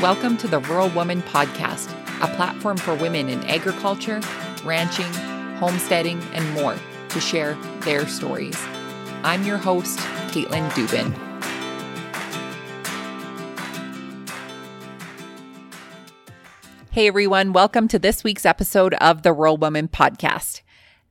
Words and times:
Welcome 0.00 0.38
to 0.38 0.48
the 0.48 0.60
Rural 0.60 0.88
Woman 0.88 1.20
Podcast, 1.20 1.92
a 2.22 2.34
platform 2.34 2.78
for 2.78 2.94
women 2.94 3.28
in 3.28 3.44
agriculture, 3.44 4.22
ranching, 4.64 5.12
homesteading, 5.58 6.22
and 6.32 6.50
more 6.54 6.74
to 7.10 7.20
share 7.20 7.52
their 7.80 8.08
stories. 8.08 8.56
I'm 9.22 9.44
your 9.44 9.58
host, 9.58 9.98
Caitlin 10.28 10.70
Dubin. 10.70 11.12
Hey 16.92 17.06
everyone, 17.06 17.52
welcome 17.52 17.86
to 17.88 17.98
this 17.98 18.24
week's 18.24 18.46
episode 18.46 18.94
of 18.94 19.20
the 19.20 19.34
Rural 19.34 19.58
Woman 19.58 19.86
Podcast. 19.86 20.62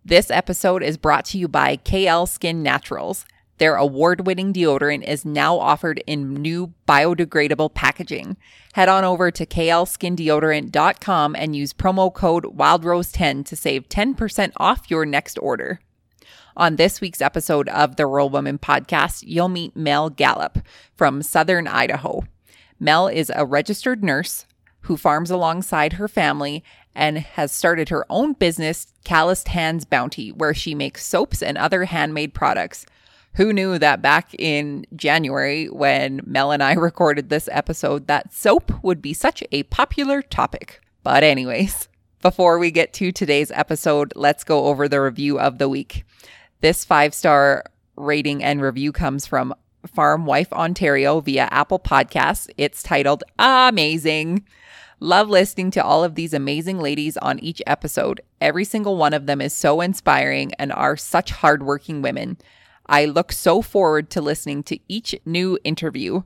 This 0.03 0.31
episode 0.31 0.81
is 0.81 0.97
brought 0.97 1.25
to 1.25 1.37
you 1.37 1.47
by 1.47 1.77
KL 1.77 2.27
Skin 2.27 2.63
Naturals. 2.63 3.25
Their 3.59 3.75
award 3.75 4.25
winning 4.25 4.53
deodorant 4.53 5.03
is 5.03 5.25
now 5.25 5.59
offered 5.59 6.01
in 6.07 6.33
new 6.33 6.73
biodegradable 6.87 7.73
packaging. 7.73 8.37
Head 8.73 8.87
on 8.87 9.03
over 9.03 9.31
to 9.31 9.45
klskindeodorant.com 9.45 11.35
and 11.35 11.55
use 11.55 11.73
promo 11.73 12.13
code 12.13 12.45
WildRose10 12.45 13.45
to 13.45 13.55
save 13.57 13.89
10% 13.89 14.53
off 14.57 14.89
your 14.89 15.05
next 15.05 15.37
order. 15.39 15.81
On 16.55 16.77
this 16.77 17.01
week's 17.01 17.21
episode 17.21 17.67
of 17.69 17.97
the 17.97 18.05
Rural 18.05 18.29
Woman 18.29 18.57
podcast, 18.59 19.23
you'll 19.27 19.49
meet 19.49 19.75
Mel 19.75 20.09
Gallup 20.09 20.59
from 20.95 21.21
Southern 21.21 21.67
Idaho. 21.67 22.23
Mel 22.79 23.09
is 23.09 23.29
a 23.35 23.45
registered 23.45 24.03
nurse 24.03 24.45
who 24.81 24.95
farms 24.95 25.29
alongside 25.29 25.93
her 25.93 26.07
family 26.07 26.63
and 26.95 27.17
has 27.17 27.51
started 27.51 27.89
her 27.89 28.05
own 28.09 28.33
business, 28.33 28.93
Calloused 29.03 29.49
Hands 29.49 29.83
Bounty, 29.83 30.31
where 30.31 30.53
she 30.53 30.73
makes 30.73 31.05
soaps 31.05 31.43
and 31.43 31.57
other 31.57 31.85
handmade 31.85 32.33
products. 32.33 32.85
Who 33.35 33.53
knew 33.53 33.79
that 33.79 34.01
back 34.01 34.33
in 34.37 34.85
January, 34.95 35.67
when 35.67 36.21
Mel 36.25 36.51
and 36.51 36.61
I 36.63 36.73
recorded 36.75 37.29
this 37.29 37.47
episode, 37.51 38.07
that 38.07 38.33
soap 38.33 38.83
would 38.83 39.01
be 39.01 39.13
such 39.13 39.43
a 39.51 39.63
popular 39.63 40.21
topic? 40.21 40.81
But, 41.03 41.23
anyways, 41.23 41.87
before 42.21 42.59
we 42.59 42.71
get 42.71 42.93
to 42.93 43.11
today's 43.11 43.51
episode, 43.51 44.11
let's 44.15 44.43
go 44.43 44.65
over 44.65 44.87
the 44.87 45.01
review 45.01 45.39
of 45.39 45.57
the 45.57 45.69
week. 45.69 46.03
This 46.61 46.83
five 46.83 47.13
star 47.13 47.63
rating 47.95 48.43
and 48.43 48.61
review 48.61 48.91
comes 48.91 49.25
from 49.25 49.53
Farm 49.87 50.25
Wife 50.25 50.51
Ontario 50.51 51.21
via 51.21 51.47
Apple 51.51 51.79
Podcasts. 51.79 52.49
It's 52.57 52.83
titled 52.83 53.23
Amazing. 53.37 54.45
Love 54.99 55.29
listening 55.29 55.71
to 55.71 55.83
all 55.83 56.03
of 56.03 56.15
these 56.15 56.33
amazing 56.33 56.79
ladies 56.79 57.15
on 57.17 57.39
each 57.39 57.61
episode. 57.65 58.19
Every 58.41 58.65
single 58.65 58.97
one 58.97 59.13
of 59.13 59.25
them 59.25 59.39
is 59.39 59.53
so 59.53 59.79
inspiring 59.79 60.51
and 60.59 60.73
are 60.73 60.97
such 60.97 61.31
hardworking 61.31 62.01
women. 62.01 62.37
I 62.89 63.05
look 63.05 63.31
so 63.31 63.61
forward 63.61 64.09
to 64.09 64.21
listening 64.21 64.63
to 64.63 64.79
each 64.87 65.15
new 65.23 65.59
interview. 65.63 66.23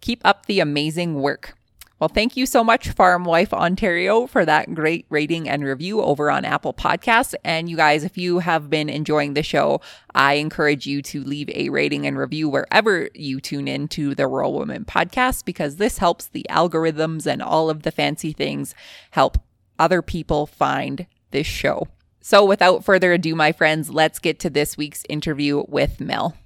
Keep 0.00 0.22
up 0.24 0.46
the 0.46 0.58
amazing 0.58 1.14
work. 1.14 1.54
Well, 2.00 2.08
thank 2.08 2.36
you 2.36 2.46
so 2.46 2.64
much, 2.64 2.88
Farm 2.88 3.24
Wife 3.24 3.52
Ontario, 3.52 4.26
for 4.26 4.46
that 4.46 4.74
great 4.74 5.04
rating 5.10 5.48
and 5.48 5.62
review 5.62 6.00
over 6.00 6.30
on 6.30 6.46
Apple 6.46 6.72
Podcasts. 6.72 7.34
And 7.44 7.68
you 7.68 7.76
guys, 7.76 8.04
if 8.04 8.16
you 8.16 8.38
have 8.38 8.70
been 8.70 8.88
enjoying 8.88 9.34
the 9.34 9.42
show, 9.42 9.82
I 10.14 10.34
encourage 10.34 10.86
you 10.86 11.02
to 11.02 11.22
leave 11.22 11.50
a 11.50 11.68
rating 11.68 12.06
and 12.06 12.18
review 12.18 12.48
wherever 12.48 13.10
you 13.14 13.38
tune 13.38 13.68
in 13.68 13.86
to 13.88 14.14
the 14.14 14.26
Rural 14.26 14.54
Woman 14.54 14.86
podcast 14.86 15.44
because 15.44 15.76
this 15.76 15.98
helps 15.98 16.26
the 16.26 16.46
algorithms 16.48 17.26
and 17.26 17.42
all 17.42 17.70
of 17.70 17.82
the 17.82 17.92
fancy 17.92 18.32
things 18.32 18.74
help 19.10 19.38
other 19.78 20.02
people 20.02 20.46
find 20.46 21.06
this 21.30 21.46
show. 21.46 21.86
So, 22.22 22.44
without 22.44 22.84
further 22.84 23.14
ado, 23.14 23.34
my 23.34 23.52
friends, 23.52 23.88
let's 23.88 24.18
get 24.18 24.38
to 24.40 24.50
this 24.50 24.76
week's 24.76 25.04
interview 25.08 25.64
with 25.68 26.00
Mel. 26.00 26.36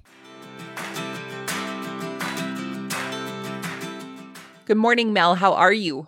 Good 4.65 4.77
morning, 4.77 5.11
Mel. 5.11 5.35
How 5.35 5.53
are 5.53 5.73
you? 5.73 6.07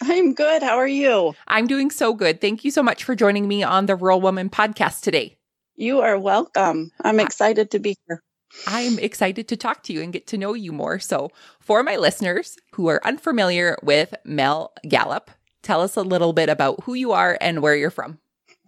I'm 0.00 0.32
good. 0.32 0.62
How 0.62 0.76
are 0.76 0.86
you? 0.86 1.34
I'm 1.48 1.66
doing 1.66 1.90
so 1.90 2.14
good. 2.14 2.40
Thank 2.40 2.64
you 2.64 2.70
so 2.70 2.82
much 2.82 3.02
for 3.02 3.16
joining 3.16 3.48
me 3.48 3.64
on 3.64 3.86
the 3.86 3.96
Rural 3.96 4.20
Woman 4.20 4.48
podcast 4.48 5.02
today. 5.02 5.36
You 5.74 6.00
are 6.00 6.18
welcome. 6.18 6.92
I'm 7.02 7.18
excited 7.18 7.72
to 7.72 7.80
be 7.80 7.96
here. 8.06 8.22
I'm 8.68 8.98
excited 9.00 9.48
to 9.48 9.56
talk 9.56 9.82
to 9.84 9.92
you 9.92 10.02
and 10.02 10.12
get 10.12 10.28
to 10.28 10.38
know 10.38 10.54
you 10.54 10.72
more. 10.72 11.00
So, 11.00 11.30
for 11.58 11.82
my 11.82 11.96
listeners 11.96 12.56
who 12.74 12.86
are 12.88 13.04
unfamiliar 13.04 13.76
with 13.82 14.14
Mel 14.24 14.72
Gallup, 14.88 15.32
tell 15.62 15.80
us 15.80 15.96
a 15.96 16.02
little 16.02 16.32
bit 16.32 16.48
about 16.48 16.84
who 16.84 16.94
you 16.94 17.10
are 17.10 17.36
and 17.40 17.60
where 17.60 17.74
you're 17.74 17.90
from. 17.90 18.20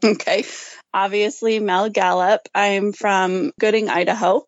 Okay. 0.04 0.44
Obviously, 0.92 1.60
Mel 1.60 1.88
Gallup. 1.88 2.48
I'm 2.54 2.92
from 2.92 3.52
Gooding, 3.58 3.88
Idaho. 3.88 4.44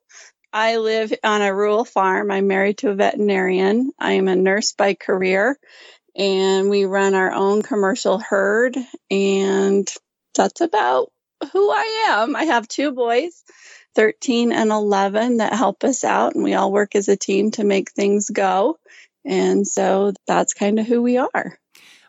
I 0.53 0.77
live 0.77 1.13
on 1.25 1.43
a 1.43 1.55
rural 1.55 1.85
farm. 1.85 2.31
I'm 2.31 2.49
married 2.49 2.79
to 2.79 2.91
a 2.91 2.95
veterinarian. 2.95 3.93
I 3.99 4.13
am 4.13 4.29
a 4.29 4.37
nurse 4.37 4.73
by 4.73 4.95
career, 4.95 5.59
and 6.17 6.71
we 6.71 6.85
run 6.85 7.15
our 7.15 7.33
own 7.33 7.63
commercial 7.63 8.19
herd. 8.19 8.77
And 9.11 9.89
that's 10.35 10.61
about 10.61 11.11
who 11.53 11.71
I 11.71 12.07
am. 12.09 12.37
I 12.37 12.45
have 12.45 12.69
two 12.69 12.93
boys, 12.93 13.43
13 13.95 14.53
and 14.53 14.71
11, 14.71 15.39
that 15.39 15.55
help 15.55 15.85
us 15.85 16.05
out, 16.05 16.35
and 16.35 16.45
we 16.45 16.55
all 16.55 16.73
work 16.73 16.95
as 16.95 17.09
a 17.09 17.17
team 17.17 17.53
to 17.53 17.65
make 17.65 17.93
things 17.93 18.29
go. 18.29 18.77
And 19.25 19.67
so 19.67 20.13
that's 20.27 20.55
kind 20.55 20.79
of 20.79 20.87
who 20.87 21.03
we 21.03 21.17
are. 21.19 21.59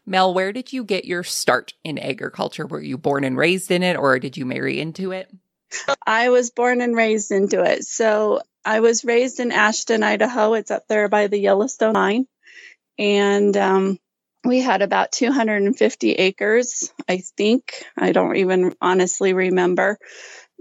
Mel, 0.06 0.34
where 0.34 0.54
did 0.54 0.72
you 0.72 0.84
get 0.84 1.06
your 1.06 1.24
start 1.24 1.74
in 1.84 1.98
agriculture? 1.98 2.68
Were 2.68 2.82
you 2.82 2.98
born 2.98 3.24
and 3.24 3.38
raised 3.38 3.72
in 3.72 3.84
it, 3.84 3.98
or 3.98 4.20
did 4.20 4.38
you 4.38 4.46
marry 4.46 4.80
into 4.80 5.12
it? 5.12 5.32
I 6.06 6.30
was 6.30 6.52
born 6.52 6.82
and 6.82 6.96
raised 6.96 7.32
into 7.32 7.64
it. 7.64 7.86
So 7.86 8.42
I 8.64 8.80
was 8.80 9.04
raised 9.04 9.40
in 9.40 9.52
Ashton, 9.52 10.04
Idaho. 10.04 10.54
It's 10.54 10.72
up 10.72 10.88
there 10.88 11.10
by 11.10 11.28
the 11.28 11.40
Yellowstone 11.40 11.94
line. 11.94 12.28
And 12.98 13.56
um, 13.58 14.00
we 14.44 14.60
had 14.60 14.82
about 14.82 15.12
250 15.12 16.14
acres, 16.14 16.94
I 17.10 17.18
think. 17.38 17.84
I 17.98 18.12
don't 18.12 18.38
even 18.38 18.76
honestly 18.82 19.34
remember. 19.34 19.98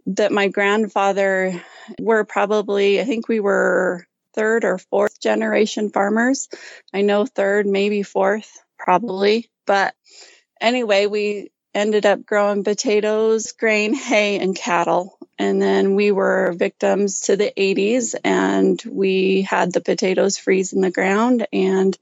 That 0.06 0.32
my 0.32 0.48
grandfather 0.48 1.62
were 1.98 2.24
probably, 2.24 3.00
I 3.00 3.04
think 3.04 3.28
we 3.28 3.40
were 3.40 4.06
third 4.34 4.64
or 4.64 4.78
fourth 4.78 5.20
generation 5.20 5.90
farmers. 5.90 6.48
I 6.92 7.02
know 7.02 7.24
third, 7.24 7.66
maybe 7.66 8.02
fourth 8.02 8.63
probably. 8.84 9.50
But 9.66 9.94
anyway, 10.60 11.06
we 11.06 11.50
ended 11.74 12.06
up 12.06 12.24
growing 12.24 12.62
potatoes, 12.62 13.52
grain, 13.52 13.94
hay, 13.94 14.38
and 14.38 14.54
cattle. 14.54 15.18
And 15.36 15.60
then 15.60 15.96
we 15.96 16.12
were 16.12 16.54
victims 16.56 17.22
to 17.22 17.36
the 17.36 17.52
80s 17.56 18.14
and 18.22 18.80
we 18.88 19.42
had 19.42 19.72
the 19.72 19.80
potatoes 19.80 20.38
freeze 20.38 20.72
in 20.72 20.80
the 20.80 20.92
ground 20.92 21.48
and 21.52 21.98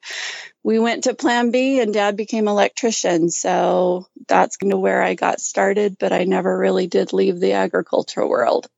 we 0.63 0.79
went 0.79 1.05
to 1.05 1.15
plan 1.15 1.51
B 1.51 1.81
and 1.81 1.95
dad 1.95 2.15
became 2.15 2.47
electrician. 2.47 3.31
So 3.31 4.07
that's 4.29 4.59
kind 4.59 4.75
of 4.75 4.81
where 4.81 5.03
I 5.03 5.15
got 5.15 5.41
started, 5.41 5.97
but 5.99 6.13
I 6.13 6.25
never 6.25 6.57
really 6.59 6.87
did 6.87 7.15
leave 7.15 7.41
the 7.41 7.53
agricultural 7.53 8.29
world. 8.29 8.69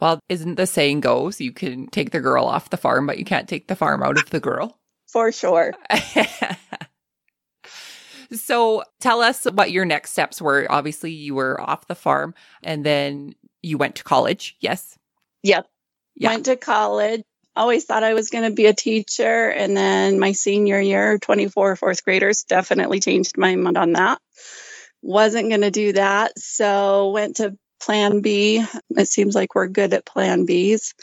Well, 0.00 0.18
isn't 0.30 0.54
the 0.54 0.66
saying 0.66 1.00
goes, 1.00 1.40
you 1.40 1.52
can 1.52 1.88
take 1.88 2.10
the 2.10 2.20
girl 2.20 2.46
off 2.46 2.70
the 2.70 2.78
farm, 2.78 3.06
but 3.06 3.18
you 3.18 3.26
can't 3.26 3.48
take 3.48 3.68
the 3.68 3.76
farm 3.76 4.02
out 4.02 4.16
of 4.16 4.30
the 4.30 4.40
girl? 4.40 4.78
For 5.12 5.30
sure. 5.30 5.74
So 8.32 8.84
tell 9.00 9.20
us 9.20 9.44
what 9.44 9.70
your 9.70 9.84
next 9.84 10.12
steps 10.12 10.40
were. 10.40 10.66
Obviously, 10.70 11.12
you 11.12 11.34
were 11.34 11.60
off 11.60 11.86
the 11.86 11.94
farm 11.94 12.34
and 12.62 12.84
then 12.84 13.34
you 13.62 13.78
went 13.78 13.96
to 13.96 14.04
college. 14.04 14.56
Yes. 14.60 14.96
Yep. 15.42 15.66
Yeah. 16.16 16.30
Went 16.30 16.44
to 16.46 16.56
college. 16.56 17.22
Always 17.56 17.84
thought 17.84 18.04
I 18.04 18.14
was 18.14 18.30
going 18.30 18.44
to 18.44 18.54
be 18.54 18.66
a 18.66 18.74
teacher. 18.74 19.48
And 19.48 19.76
then 19.76 20.20
my 20.20 20.32
senior 20.32 20.80
year, 20.80 21.18
24 21.18 21.76
fourth 21.76 22.04
graders, 22.04 22.44
definitely 22.44 23.00
changed 23.00 23.36
my 23.36 23.56
mind 23.56 23.76
on 23.76 23.92
that. 23.92 24.20
Wasn't 25.02 25.48
going 25.48 25.62
to 25.62 25.70
do 25.70 25.92
that. 25.94 26.38
So 26.38 27.10
went 27.10 27.36
to 27.36 27.56
plan 27.80 28.20
B. 28.20 28.64
It 28.90 29.08
seems 29.08 29.34
like 29.34 29.54
we're 29.54 29.66
good 29.66 29.92
at 29.94 30.06
plan 30.06 30.46
Bs. 30.46 30.94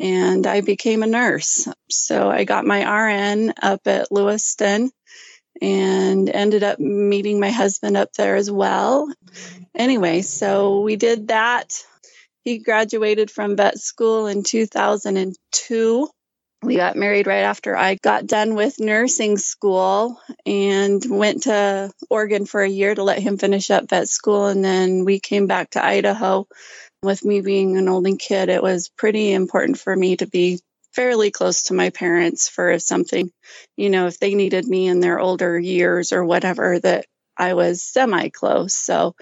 And 0.00 0.46
I 0.46 0.62
became 0.62 1.02
a 1.04 1.06
nurse. 1.06 1.68
So 1.88 2.28
I 2.28 2.44
got 2.44 2.64
my 2.64 2.82
RN 2.82 3.54
up 3.62 3.86
at 3.86 4.10
Lewiston 4.10 4.90
and 5.60 6.28
ended 6.28 6.62
up 6.62 6.78
meeting 6.78 7.40
my 7.40 7.50
husband 7.50 7.96
up 7.96 8.12
there 8.12 8.36
as 8.36 8.50
well. 8.50 9.12
Anyway, 9.74 10.22
so 10.22 10.80
we 10.80 10.96
did 10.96 11.28
that. 11.28 11.72
He 12.44 12.58
graduated 12.58 13.30
from 13.30 13.56
vet 13.56 13.78
school 13.78 14.26
in 14.26 14.42
2002. 14.42 16.08
We 16.64 16.76
got 16.76 16.96
married 16.96 17.26
right 17.26 17.42
after 17.42 17.76
I 17.76 17.96
got 17.96 18.26
done 18.26 18.54
with 18.54 18.78
nursing 18.78 19.36
school 19.36 20.20
and 20.46 21.04
went 21.08 21.44
to 21.44 21.92
Oregon 22.08 22.46
for 22.46 22.62
a 22.62 22.68
year 22.68 22.94
to 22.94 23.02
let 23.02 23.18
him 23.18 23.36
finish 23.36 23.70
up 23.70 23.88
vet 23.90 24.08
school. 24.08 24.46
And 24.46 24.64
then 24.64 25.04
we 25.04 25.18
came 25.18 25.46
back 25.46 25.70
to 25.70 25.84
Idaho. 25.84 26.46
With 27.02 27.24
me 27.24 27.40
being 27.40 27.76
an 27.76 27.88
only 27.88 28.16
kid, 28.16 28.48
it 28.48 28.62
was 28.62 28.88
pretty 28.96 29.32
important 29.32 29.78
for 29.78 29.94
me 29.94 30.16
to 30.18 30.26
be 30.28 30.60
fairly 30.94 31.30
close 31.30 31.64
to 31.64 31.74
my 31.74 31.90
parents 31.90 32.48
for 32.48 32.70
if 32.70 32.82
something, 32.82 33.30
you 33.76 33.90
know, 33.90 34.06
if 34.06 34.18
they 34.18 34.34
needed 34.34 34.66
me 34.66 34.88
in 34.88 35.00
their 35.00 35.18
older 35.18 35.58
years 35.58 36.12
or 36.12 36.24
whatever, 36.24 36.78
that 36.78 37.06
I 37.36 37.54
was 37.54 37.82
semi 37.82 38.28
close. 38.28 38.74
So 38.74 39.14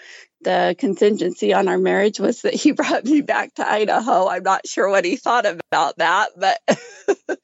the 0.43 0.75
contingency 0.79 1.53
on 1.53 1.69
our 1.69 1.79
marriage 1.79 2.19
was 2.19 2.43
that 2.43 2.55
he 2.55 2.73
brought 2.81 3.05
me 3.05 3.21
back 3.21 3.55
to 3.55 3.71
Idaho. 3.71 4.29
I'm 4.29 4.43
not 4.43 4.67
sure 4.67 4.89
what 4.89 5.05
he 5.05 5.17
thought 5.17 5.47
about 5.47 5.99
that, 5.99 6.31
but 6.37 6.61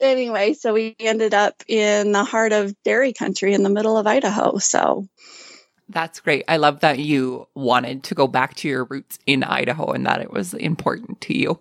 anyway, 0.00 0.54
so 0.54 0.72
we 0.72 0.96
ended 0.98 1.34
up 1.34 1.54
in 1.68 2.12
the 2.12 2.24
heart 2.24 2.52
of 2.52 2.74
dairy 2.84 3.12
country 3.12 3.54
in 3.54 3.62
the 3.62 3.70
middle 3.70 3.96
of 3.96 4.06
Idaho. 4.06 4.58
So 4.58 5.06
that's 5.88 6.20
great. 6.20 6.44
I 6.48 6.56
love 6.56 6.80
that 6.80 6.98
you 6.98 7.46
wanted 7.54 8.02
to 8.04 8.14
go 8.14 8.26
back 8.26 8.54
to 8.56 8.68
your 8.68 8.84
roots 8.84 9.18
in 9.26 9.44
Idaho 9.44 9.92
and 9.92 10.04
that 10.06 10.20
it 10.20 10.32
was 10.32 10.54
important 10.54 11.20
to 11.22 11.36
you. 11.36 11.60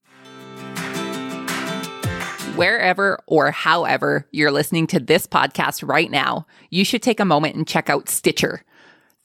Wherever 2.55 3.21
or 3.27 3.51
however 3.51 4.25
you're 4.31 4.49
listening 4.49 4.87
to 4.87 4.99
this 5.01 5.27
podcast 5.27 5.85
right 5.85 6.09
now, 6.09 6.47
you 6.69 6.85
should 6.85 7.01
take 7.01 7.19
a 7.19 7.25
moment 7.25 7.55
and 7.55 7.67
check 7.67 7.89
out 7.89 8.07
Stitcher. 8.07 8.63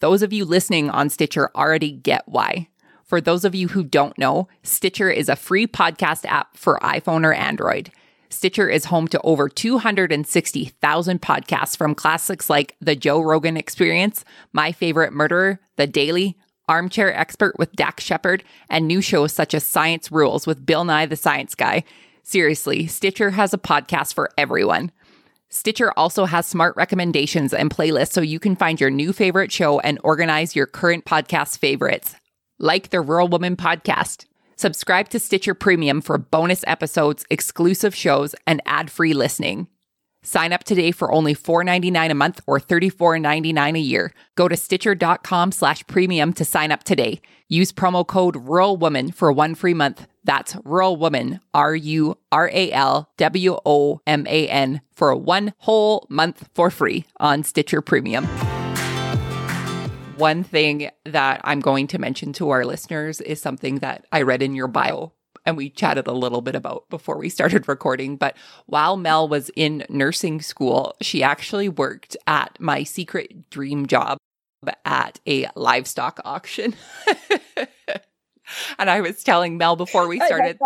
Those 0.00 0.23
of 0.23 0.32
you 0.32 0.44
listening 0.44 0.91
on 0.91 1.11
Stitcher 1.11 1.49
already 1.55 1.93
get 1.93 2.25
why. 2.27 2.67
For 3.05 3.21
those 3.21 3.44
of 3.44 3.55
you 3.55 3.69
who 3.69 3.85
don't 3.85 4.19
know, 4.19 4.49
Stitcher 4.65 5.11
is 5.11 5.29
a 5.29 5.37
free 5.37 5.69
podcast 5.69 6.25
app 6.25 6.56
for 6.56 6.81
iPhone 6.82 7.25
or 7.25 7.32
Android. 7.32 7.93
Stitcher 8.31 8.69
is 8.69 8.87
home 8.87 9.06
to 9.06 9.21
over 9.23 9.49
260,000 9.49 11.23
podcasts 11.23 11.76
from 11.76 11.94
classics 11.94 12.50
like 12.50 12.75
The 12.81 12.97
Joe 12.97 13.21
Rogan 13.21 13.56
Experience, 13.56 14.25
My 14.53 14.73
Favorite 14.73 15.12
Murderer, 15.12 15.61
The 15.76 15.87
Daily, 15.87 16.37
Armchair 16.69 17.17
Expert 17.17 17.56
with 17.61 17.73
Dax 17.75 18.03
Shepard, 18.03 18.43
and 18.69 18.88
new 18.88 19.00
shows 19.00 19.33
such 19.33 19.55
as 19.55 19.62
Science 19.62 20.11
Rules 20.11 20.49
with 20.49 20.67
Bill 20.67 20.85
Nye 20.85 21.06
the 21.06 21.15
Science 21.15 21.55
Guy. 21.55 21.85
Seriously, 22.22 22.87
Stitcher 22.87 23.31
has 23.31 23.52
a 23.55 23.58
podcast 23.58 24.14
for 24.14 24.31
everyone. 24.37 24.93
Stitcher 25.49 25.93
also 25.96 26.26
has 26.26 26.46
smart 26.46 26.76
recommendations 26.76 27.52
and 27.52 27.70
playlists 27.70 28.12
so 28.12 28.20
you 28.20 28.38
can 28.38 28.55
find 28.55 28.81
your 28.81 28.90
new 28.90 29.12
favorite 29.12 29.50
show 29.50 29.81
and 29.81 29.99
organize 30.05 30.55
your 30.55 30.67
current 30.67 31.05
podcast 31.05 31.58
favorites, 31.58 32.14
like 32.58 32.90
the 32.90 33.00
Rural 33.00 33.26
Woman 33.26 33.56
podcast. 33.56 34.26
Subscribe 34.56 35.08
to 35.08 35.19
Stitcher 35.19 35.55
Premium 35.55 36.00
for 36.02 36.19
bonus 36.19 36.62
episodes, 36.67 37.25
exclusive 37.31 37.94
shows, 37.94 38.34
and 38.46 38.62
ad 38.64 38.90
free 38.90 39.14
listening. 39.14 39.66
Sign 40.23 40.52
up 40.52 40.64
today 40.64 40.93
for 40.93 41.11
only 41.11 41.34
$4.99 41.34 42.11
a 42.11 42.14
month 42.14 42.40
or 42.46 42.61
$34.99 42.61 43.76
a 43.76 43.81
year. 43.81 44.12
Go 44.37 44.49
to 44.49 44.56
stitcher.com 44.56 45.52
slash 45.52 45.87
premium 45.87 46.34
to 46.34 46.44
sign 46.44 46.70
up 46.70 46.84
today. 46.84 47.23
Use 47.49 47.73
promo 47.73 48.06
code 48.06 48.37
Rural 48.37 48.76
Woman 48.76 49.12
for 49.12 49.32
one 49.32 49.55
free 49.55 49.75
month. 49.75 50.06
That's 50.25 50.56
Rural 50.64 50.96
Woman, 50.96 51.40
R 51.55 51.75
U 51.75 52.19
R 52.31 52.50
A 52.52 52.72
L 52.72 53.11
W 53.17 53.58
O 53.64 54.00
M 54.06 54.26
A 54.26 54.49
N, 54.49 54.81
for 54.93 55.14
one 55.14 55.55
whole 55.58 56.06
month 56.11 56.49
for 56.55 56.70
free 56.70 57.06
on 57.19 57.43
Stitcher 57.43 57.81
Premium. 57.81 58.26
One 60.17 60.44
thing 60.44 60.90
that 61.06 61.40
I'm 61.44 61.61
going 61.61 61.87
to 61.88 61.99
mention 61.99 62.34
to 62.34 62.50
our 62.50 62.67
listeners 62.67 63.22
is 63.22 63.40
something 63.40 63.76
that 63.76 64.06
I 64.12 64.22
read 64.22 64.43
in 64.43 64.55
your 64.55 64.69
bio 64.69 65.12
and 65.46 65.56
we 65.56 65.70
chatted 65.70 66.06
a 66.06 66.12
little 66.12 66.43
bit 66.43 66.55
about 66.55 66.88
before 66.90 67.19
we 67.19 67.28
started 67.28 67.69
recording. 67.69 68.16
But 68.16 68.37
while 68.66 68.96
Mel 68.96 69.28
was 69.28 69.50
in 69.56 69.84
nursing 69.88 70.43
school, 70.43 70.94
she 71.00 71.23
actually 71.23 71.69
worked 71.69 72.16
at 72.26 72.61
my 72.61 72.82
secret 72.84 73.49
dream 73.50 73.87
job 73.87 74.19
at 74.84 75.20
a 75.26 75.49
livestock 75.56 76.20
auction. 76.25 76.75
and 78.81 78.91
I 78.91 79.00
was 79.03 79.23
telling 79.23 79.59
Mel 79.59 79.77
before 79.77 80.09
we 80.09 80.19
started, 80.27 80.59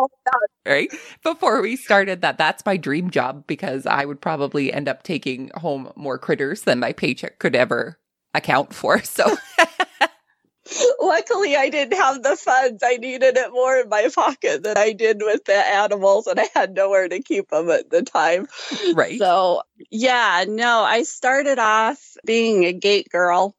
right? 0.64 0.90
Before 1.22 1.60
we 1.60 1.76
started 1.76 2.22
that 2.22 2.38
that's 2.38 2.64
my 2.64 2.76
dream 2.76 3.10
job 3.10 3.46
because 3.46 3.84
I 3.84 4.04
would 4.04 4.20
probably 4.20 4.72
end 4.72 4.88
up 4.88 5.02
taking 5.02 5.50
home 5.56 5.92
more 5.96 6.16
critters 6.16 6.62
than 6.62 6.78
my 6.78 6.92
paycheck 6.92 7.38
could 7.38 7.56
ever 7.56 7.98
account 8.32 8.72
for. 8.72 9.02
So 9.02 9.36
Luckily, 11.00 11.56
I 11.56 11.68
didn't 11.68 11.98
have 11.98 12.22
the 12.22 12.36
funds. 12.36 12.82
I 12.82 12.96
needed 12.96 13.36
it 13.36 13.52
more 13.52 13.76
in 13.80 13.88
my 13.90 14.08
pocket 14.14 14.62
than 14.62 14.78
I 14.78 14.92
did 14.92 15.20
with 15.22 15.44
the 15.44 15.54
animals, 15.54 16.26
and 16.26 16.40
I 16.40 16.48
had 16.54 16.74
nowhere 16.74 17.06
to 17.06 17.20
keep 17.20 17.50
them 17.50 17.68
at 17.68 17.90
the 17.90 18.02
time. 18.02 18.46
Right. 18.94 19.18
So, 19.18 19.62
yeah, 19.90 20.46
no, 20.48 20.80
I 20.80 21.02
started 21.02 21.58
off 21.58 22.16
being 22.24 22.64
a 22.64 22.72
gate 22.72 23.10
girl. 23.10 23.54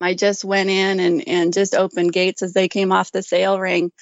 I 0.00 0.14
just 0.14 0.44
went 0.44 0.70
in 0.70 1.00
and, 1.00 1.26
and 1.26 1.52
just 1.52 1.74
opened 1.74 2.12
gates 2.12 2.42
as 2.42 2.52
they 2.52 2.68
came 2.68 2.92
off 2.92 3.12
the 3.12 3.22
sale 3.22 3.58
ring. 3.58 3.92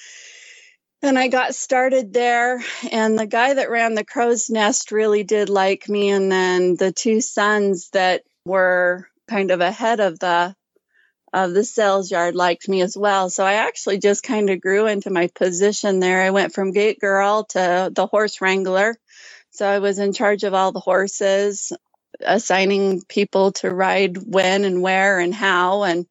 And 1.02 1.18
I 1.18 1.28
got 1.28 1.54
started 1.54 2.12
there. 2.12 2.62
And 2.90 3.18
the 3.18 3.26
guy 3.26 3.54
that 3.54 3.70
ran 3.70 3.94
the 3.94 4.04
crow's 4.04 4.50
nest 4.50 4.92
really 4.92 5.24
did 5.24 5.48
like 5.48 5.88
me. 5.88 6.10
And 6.10 6.30
then 6.30 6.76
the 6.76 6.92
two 6.92 7.20
sons 7.20 7.90
that 7.90 8.22
were 8.44 9.08
kind 9.28 9.50
of 9.50 9.60
ahead 9.60 10.00
of 10.00 10.18
the 10.18 10.54
of 11.32 11.52
the 11.52 11.64
sales 11.64 12.10
yard 12.10 12.34
liked 12.34 12.68
me 12.68 12.80
as 12.80 12.96
well. 12.96 13.28
So 13.28 13.44
I 13.44 13.54
actually 13.54 13.98
just 13.98 14.22
kind 14.22 14.48
of 14.48 14.60
grew 14.60 14.86
into 14.86 15.10
my 15.10 15.28
position 15.34 16.00
there. 16.00 16.22
I 16.22 16.30
went 16.30 16.54
from 16.54 16.72
gate 16.72 16.98
girl 16.98 17.44
to 17.50 17.90
the 17.92 18.06
horse 18.06 18.40
wrangler. 18.40 18.96
So 19.50 19.68
I 19.68 19.80
was 19.80 19.98
in 19.98 20.12
charge 20.12 20.44
of 20.44 20.54
all 20.54 20.72
the 20.72 20.80
horses, 20.80 21.72
assigning 22.20 23.02
people 23.02 23.52
to 23.52 23.70
ride 23.70 24.16
when 24.18 24.64
and 24.64 24.82
where 24.82 25.18
and 25.18 25.34
how 25.34 25.84
and 25.84 26.06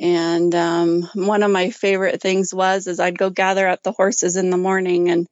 and 0.00 0.54
um, 0.54 1.08
one 1.14 1.44
of 1.44 1.50
my 1.50 1.70
favorite 1.70 2.20
things 2.20 2.52
was 2.52 2.86
is 2.86 2.98
I'd 2.98 3.18
go 3.18 3.30
gather 3.30 3.68
up 3.68 3.82
the 3.82 3.92
horses 3.92 4.36
in 4.36 4.50
the 4.50 4.56
morning 4.56 5.10
and 5.10 5.28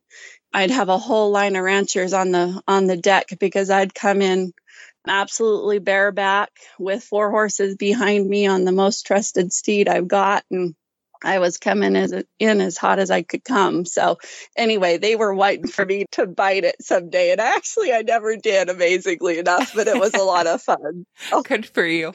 I'd 0.52 0.70
have 0.70 0.88
a 0.88 0.98
whole 0.98 1.30
line 1.30 1.56
of 1.56 1.64
ranchers 1.64 2.12
on 2.12 2.30
the 2.30 2.62
on 2.69 2.86
the 2.86 2.96
deck 2.96 3.26
because 3.40 3.70
I'd 3.70 3.94
come 3.94 4.22
in 4.22 4.52
absolutely 5.06 5.78
bareback 5.78 6.50
with 6.78 7.02
four 7.02 7.30
horses 7.30 7.76
behind 7.76 8.28
me 8.28 8.46
on 8.46 8.64
the 8.64 8.72
most 8.72 9.06
trusted 9.06 9.52
steed 9.52 9.88
I've 9.88 10.08
got. 10.08 10.44
And 10.50 10.74
I 11.24 11.38
was 11.38 11.58
coming 11.58 11.96
as 11.96 12.12
in 12.38 12.60
as 12.60 12.76
hot 12.76 12.98
as 12.98 13.10
I 13.10 13.22
could 13.22 13.44
come. 13.44 13.84
So 13.84 14.19
anyway, 14.56 14.98
they 14.98 15.16
were 15.16 15.34
waiting 15.34 15.69
for 15.69 15.84
me 15.84 16.06
to 16.12 16.26
bite 16.26 16.64
it 16.64 16.76
someday. 16.80 17.32
And 17.32 17.40
actually 17.40 17.92
I 17.92 18.02
never 18.02 18.36
did, 18.36 18.69
amazingly 18.69 19.38
enough, 19.38 19.72
but 19.74 19.88
it 19.88 19.98
was 19.98 20.14
a 20.14 20.22
lot 20.22 20.46
of 20.46 20.62
fun. 20.62 21.04
Oh. 21.30 21.42
Good 21.52 21.66
for 21.66 21.84
you. 21.84 22.14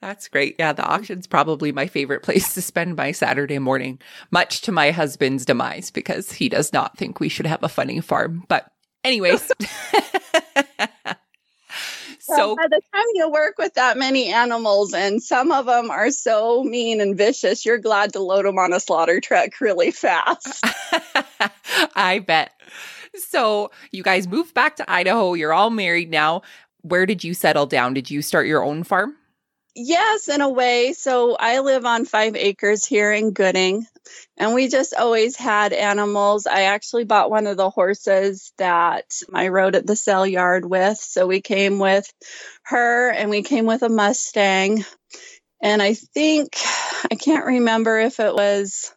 That's 0.00 0.28
great. 0.28 0.56
Yeah, 0.58 0.74
the 0.74 0.86
auction's 0.86 1.26
probably 1.26 1.72
my 1.72 1.86
favorite 1.86 2.22
place 2.22 2.52
to 2.54 2.62
spend 2.62 2.94
my 2.94 3.12
Saturday 3.12 3.58
morning, 3.58 4.00
much 4.30 4.60
to 4.62 4.72
my 4.72 4.90
husband's 4.90 5.46
demise 5.46 5.90
because 5.90 6.32
he 6.32 6.50
does 6.50 6.72
not 6.74 6.98
think 6.98 7.20
we 7.20 7.30
should 7.30 7.46
have 7.46 7.62
a 7.62 7.68
funny 7.68 8.00
farm. 8.00 8.44
But 8.48 8.70
anyways. 9.02 9.50
So 12.26 12.56
by 12.56 12.68
the 12.68 12.80
time 12.94 13.04
you 13.14 13.30
work 13.30 13.56
with 13.58 13.74
that 13.74 13.98
many 13.98 14.32
animals, 14.32 14.94
and 14.94 15.22
some 15.22 15.52
of 15.52 15.66
them 15.66 15.90
are 15.90 16.10
so 16.10 16.64
mean 16.64 17.02
and 17.02 17.16
vicious, 17.16 17.66
you're 17.66 17.78
glad 17.78 18.14
to 18.14 18.20
load 18.20 18.46
them 18.46 18.58
on 18.58 18.72
a 18.72 18.80
slaughter 18.80 19.20
truck 19.20 19.60
really 19.60 19.90
fast. 19.90 20.64
I 21.94 22.20
bet. 22.20 22.52
So 23.28 23.70
you 23.92 24.02
guys 24.02 24.26
moved 24.26 24.54
back 24.54 24.76
to 24.76 24.90
Idaho. 24.90 25.34
You're 25.34 25.52
all 25.52 25.70
married 25.70 26.10
now. 26.10 26.42
Where 26.80 27.04
did 27.04 27.24
you 27.24 27.34
settle 27.34 27.66
down? 27.66 27.92
Did 27.92 28.10
you 28.10 28.22
start 28.22 28.46
your 28.46 28.64
own 28.64 28.84
farm? 28.84 29.16
Yes, 29.74 30.28
in 30.28 30.40
a 30.40 30.48
way. 30.48 30.92
So 30.92 31.34
I 31.34 31.58
live 31.58 31.84
on 31.84 32.04
five 32.04 32.36
acres 32.36 32.84
here 32.84 33.12
in 33.12 33.32
Gooding, 33.32 33.86
and 34.36 34.54
we 34.54 34.68
just 34.68 34.94
always 34.94 35.34
had 35.36 35.72
animals. 35.72 36.46
I 36.46 36.62
actually 36.62 37.04
bought 37.04 37.30
one 37.30 37.48
of 37.48 37.56
the 37.56 37.70
horses 37.70 38.52
that 38.58 39.12
I 39.32 39.48
rode 39.48 39.74
at 39.74 39.86
the 39.86 39.96
sale 39.96 40.26
yard 40.26 40.64
with. 40.64 40.98
So 40.98 41.26
we 41.26 41.40
came 41.40 41.80
with 41.80 42.12
her 42.64 43.10
and 43.10 43.30
we 43.30 43.42
came 43.42 43.66
with 43.66 43.82
a 43.82 43.88
Mustang. 43.88 44.84
And 45.62 45.82
I 45.82 45.94
think, 45.94 46.56
I 47.10 47.16
can't 47.16 47.46
remember 47.46 47.98
if 47.98 48.20
it 48.20 48.34
was 48.34 48.92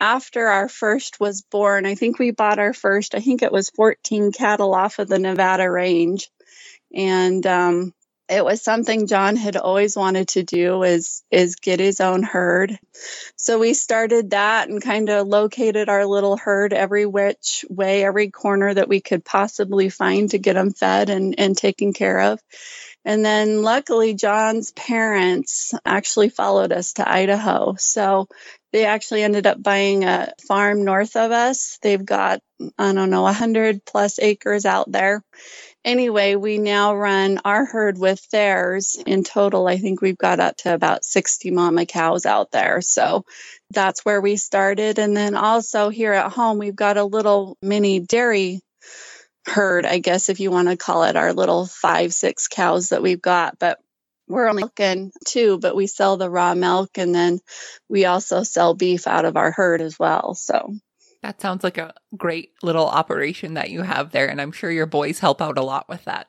after 0.00 0.48
our 0.48 0.68
first 0.68 1.20
was 1.20 1.42
born. 1.42 1.86
I 1.86 1.94
think 1.96 2.18
we 2.18 2.30
bought 2.32 2.58
our 2.58 2.74
first, 2.74 3.14
I 3.14 3.20
think 3.20 3.42
it 3.42 3.52
was 3.52 3.70
14 3.70 4.32
cattle 4.32 4.74
off 4.74 4.98
of 4.98 5.08
the 5.08 5.18
Nevada 5.18 5.70
range. 5.70 6.28
And 6.94 7.46
um, 7.46 7.94
it 8.28 8.44
was 8.44 8.62
something 8.62 9.06
John 9.06 9.36
had 9.36 9.56
always 9.56 9.96
wanted 9.96 10.28
to 10.28 10.42
do 10.42 10.82
is 10.82 11.22
is 11.30 11.56
get 11.56 11.80
his 11.80 12.00
own 12.00 12.22
herd. 12.22 12.78
So 13.36 13.58
we 13.58 13.74
started 13.74 14.30
that 14.30 14.68
and 14.68 14.82
kind 14.82 15.08
of 15.08 15.26
located 15.26 15.88
our 15.88 16.04
little 16.04 16.36
herd 16.36 16.72
every 16.72 17.06
which 17.06 17.64
way, 17.70 18.04
every 18.04 18.30
corner 18.30 18.74
that 18.74 18.88
we 18.88 19.00
could 19.00 19.24
possibly 19.24 19.88
find 19.88 20.30
to 20.30 20.38
get 20.38 20.54
them 20.54 20.72
fed 20.72 21.08
and, 21.10 21.34
and 21.38 21.56
taken 21.56 21.92
care 21.92 22.20
of. 22.20 22.40
And 23.04 23.24
then 23.24 23.62
luckily 23.62 24.14
John's 24.14 24.72
parents 24.72 25.72
actually 25.86 26.28
followed 26.28 26.72
us 26.72 26.94
to 26.94 27.10
Idaho. 27.10 27.76
So 27.78 28.28
they 28.72 28.84
actually 28.84 29.22
ended 29.22 29.46
up 29.46 29.62
buying 29.62 30.04
a 30.04 30.34
farm 30.46 30.84
north 30.84 31.16
of 31.16 31.30
us. 31.30 31.78
They've 31.80 32.04
got, 32.04 32.40
I 32.76 32.92
don't 32.92 33.08
know, 33.08 33.22
100 33.22 33.84
plus 33.86 34.18
acres 34.18 34.66
out 34.66 34.92
there 34.92 35.22
anyway, 35.88 36.36
we 36.36 36.58
now 36.58 36.94
run 36.94 37.40
our 37.44 37.64
herd 37.64 37.98
with 37.98 38.28
theirs. 38.30 38.96
In 39.06 39.24
total, 39.24 39.66
I 39.66 39.78
think 39.78 40.00
we've 40.00 40.18
got 40.18 40.38
up 40.38 40.56
to 40.58 40.74
about 40.74 41.04
60 41.04 41.50
mama 41.50 41.86
cows 41.86 42.26
out 42.26 42.52
there. 42.52 42.82
So 42.82 43.24
that's 43.70 44.04
where 44.04 44.20
we 44.20 44.36
started. 44.36 44.98
And 44.98 45.16
then 45.16 45.34
also 45.34 45.88
here 45.88 46.12
at 46.12 46.30
home, 46.30 46.58
we've 46.58 46.76
got 46.76 46.98
a 46.98 47.04
little 47.04 47.56
mini 47.62 48.00
dairy 48.00 48.60
herd, 49.46 49.86
I 49.86 49.98
guess, 49.98 50.28
if 50.28 50.40
you 50.40 50.50
want 50.50 50.68
to 50.68 50.76
call 50.76 51.04
it 51.04 51.16
our 51.16 51.32
little 51.32 51.64
five, 51.64 52.12
six 52.12 52.48
cows 52.48 52.90
that 52.90 53.02
we've 53.02 53.22
got. 53.22 53.58
But 53.58 53.78
we're 54.28 54.48
only 54.48 54.64
milking 54.64 55.10
two, 55.26 55.58
but 55.58 55.74
we 55.74 55.86
sell 55.86 56.18
the 56.18 56.28
raw 56.28 56.54
milk 56.54 56.98
and 56.98 57.14
then 57.14 57.40
we 57.88 58.04
also 58.04 58.42
sell 58.42 58.74
beef 58.74 59.06
out 59.06 59.24
of 59.24 59.38
our 59.38 59.50
herd 59.50 59.80
as 59.80 59.98
well. 59.98 60.34
So 60.34 60.74
that 61.22 61.40
sounds 61.40 61.64
like 61.64 61.78
a 61.78 61.94
great 62.16 62.52
little 62.62 62.86
operation 62.86 63.54
that 63.54 63.70
you 63.70 63.82
have 63.82 64.10
there. 64.10 64.28
And 64.28 64.40
I'm 64.40 64.52
sure 64.52 64.70
your 64.70 64.86
boys 64.86 65.18
help 65.18 65.42
out 65.42 65.58
a 65.58 65.62
lot 65.62 65.88
with 65.88 66.04
that. 66.04 66.28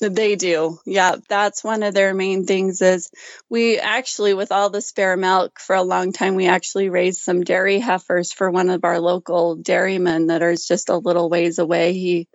They 0.00 0.34
do. 0.34 0.78
Yeah, 0.84 1.16
that's 1.28 1.62
one 1.62 1.84
of 1.84 1.94
their 1.94 2.14
main 2.14 2.46
things 2.46 2.82
is 2.82 3.10
we 3.48 3.78
actually 3.78 4.34
with 4.34 4.50
all 4.50 4.68
the 4.68 4.80
spare 4.80 5.16
milk 5.16 5.60
for 5.60 5.76
a 5.76 5.82
long 5.82 6.12
time 6.12 6.34
we 6.34 6.48
actually 6.48 6.88
raised 6.88 7.20
some 7.20 7.44
dairy 7.44 7.78
heifers 7.78 8.32
for 8.32 8.50
one 8.50 8.70
of 8.70 8.84
our 8.84 8.98
local 8.98 9.54
dairymen 9.54 10.26
that 10.26 10.42
are 10.42 10.56
just 10.56 10.88
a 10.88 10.96
little 10.96 11.30
ways 11.30 11.60
away. 11.60 11.92
He 11.92 12.28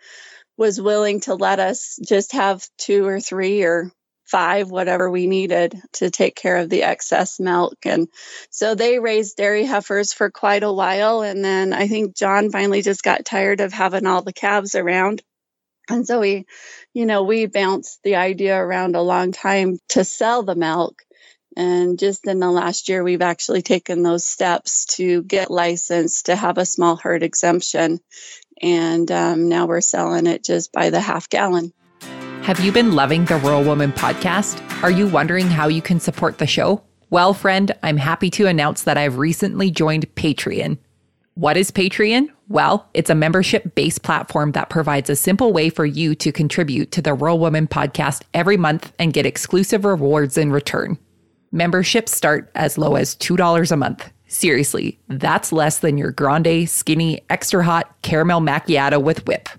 was 0.56 0.80
willing 0.80 1.20
to 1.22 1.36
let 1.36 1.60
us 1.60 2.00
just 2.08 2.32
have 2.32 2.66
two 2.78 3.06
or 3.06 3.20
three 3.20 3.64
or 3.64 3.92
five, 4.30 4.70
whatever 4.70 5.10
we 5.10 5.28
needed 5.28 5.82
to 5.94 6.10
take 6.10 6.36
care 6.36 6.58
of 6.58 6.70
the 6.70 6.84
excess 6.84 7.40
milk. 7.40 7.78
And 7.86 8.08
so 8.50 8.76
they 8.76 9.00
raised 9.00 9.38
dairy 9.38 9.66
heifers 9.66 10.14
for 10.14 10.30
quite 10.30 10.64
a 10.64 10.72
while. 10.72 11.22
And 11.22 11.44
then 11.44 11.74
I 11.74 11.88
think 11.88 12.16
John 12.16 12.52
finally 12.52 12.82
just 12.82 13.04
got 13.04 13.26
tired 13.26 13.62
of 13.62 13.74
having 13.74 14.06
all 14.06 14.22
the 14.22 14.34
calves 14.34 14.76
around. 14.76 15.22
And 15.90 16.06
so 16.06 16.20
we, 16.20 16.46
you 16.94 17.06
know, 17.06 17.24
we 17.24 17.48
bounced 17.48 18.00
the 18.04 18.16
idea 18.16 18.56
around 18.56 18.96
a 18.96 19.02
long 19.02 19.32
time 19.32 19.80
to 19.90 20.04
sell 20.04 20.44
the 20.44 20.56
milk. 20.56 21.02
And 21.58 21.98
just 21.98 22.28
in 22.28 22.40
the 22.40 22.52
last 22.52 22.90
year, 22.90 23.04
we've 23.04 23.24
actually 23.24 23.64
taken 23.64 24.04
those 24.04 24.26
steps 24.26 24.86
to 24.98 25.24
get 25.24 25.50
licensed 25.50 26.28
to 26.28 26.36
have 26.36 26.60
a 26.60 26.66
small 26.66 26.96
herd 26.96 27.24
exemption. 27.24 28.00
And 28.62 29.12
um, 29.12 29.50
now 29.50 29.66
we're 29.66 29.82
selling 29.82 30.28
it 30.28 30.44
just 30.44 30.72
by 30.72 30.92
the 30.92 31.02
half 31.02 31.28
gallon. 31.28 31.74
Have 32.50 32.62
you 32.62 32.72
been 32.72 32.94
loving 32.94 33.26
the 33.26 33.38
Rural 33.38 33.64
Woman 33.64 33.92
podcast? 33.92 34.60
Are 34.82 34.90
you 34.90 35.08
wondering 35.08 35.46
how 35.46 35.68
you 35.68 35.84
can 35.84 36.00
support 36.00 36.40
the 36.40 36.48
show? 36.48 36.82
Well, 37.12 37.36
friend, 37.36 37.72
I'm 37.84 37.98
happy 37.98 38.32
to 38.32 38.48
announce 38.48 38.86
that 38.86 38.98
I've 38.98 39.20
recently 39.20 39.70
joined 39.70 40.10
Patreon. 40.16 40.80
What 41.36 41.58
is 41.58 41.70
Patreon? 41.70 42.30
Well, 42.48 42.90
it's 42.96 43.12
a 43.12 43.14
membership 43.14 43.76
based 43.76 44.02
platform 44.02 44.54
that 44.54 44.72
provides 44.72 45.12
a 45.12 45.16
simple 45.16 45.54
way 45.54 45.70
for 45.70 45.86
you 45.86 46.16
to 46.16 46.32
contribute 46.32 46.92
to 46.94 47.04
the 47.04 47.14
Rural 47.14 47.38
Woman 47.38 47.68
podcast 47.68 48.24
every 48.34 48.58
month 48.58 48.94
and 48.98 49.14
get 49.14 49.28
exclusive 49.28 49.86
rewards 49.86 50.36
in 50.36 50.52
return. 50.52 50.98
Memberships 51.52 52.16
start 52.16 52.50
as 52.56 52.80
low 52.80 52.96
as 52.96 53.16
$2 53.18 53.72
a 53.72 53.78
month. 53.78 54.10
Seriously, 54.26 55.00
that's 55.08 55.52
less 55.52 55.78
than 55.78 56.00
your 56.00 56.12
grande, 56.12 56.68
skinny, 56.68 57.22
extra 57.30 57.64
hot 57.64 57.96
caramel 58.02 58.42
macchiato 58.42 59.00
with 59.00 59.28
whip. 59.28 59.50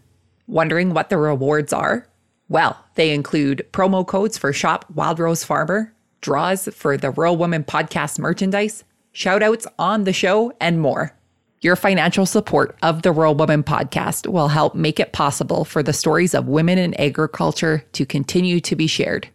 Wondering 0.48 0.92
what 0.92 1.08
the 1.08 1.18
rewards 1.18 1.72
are? 1.72 2.09
Well, 2.50 2.84
they 2.96 3.14
include 3.14 3.64
promo 3.70 4.04
codes 4.04 4.36
for 4.36 4.52
Shop 4.52 4.84
Wild 4.92 5.20
Rose 5.20 5.44
Farmer, 5.44 5.94
draws 6.20 6.68
for 6.74 6.96
the 6.96 7.12
Rural 7.12 7.36
Woman 7.36 7.62
podcast 7.62 8.18
merchandise, 8.18 8.82
shout 9.12 9.40
outs 9.40 9.68
on 9.78 10.02
the 10.02 10.12
show, 10.12 10.52
and 10.60 10.80
more. 10.80 11.16
Your 11.60 11.76
financial 11.76 12.26
support 12.26 12.76
of 12.82 13.02
the 13.02 13.12
Rural 13.12 13.36
Woman 13.36 13.62
podcast 13.62 14.26
will 14.26 14.48
help 14.48 14.74
make 14.74 14.98
it 14.98 15.12
possible 15.12 15.64
for 15.64 15.80
the 15.80 15.92
stories 15.92 16.34
of 16.34 16.48
women 16.48 16.76
in 16.76 17.00
agriculture 17.00 17.84
to 17.92 18.04
continue 18.04 18.58
to 18.62 18.74
be 18.74 18.88
shared. 18.88 19.28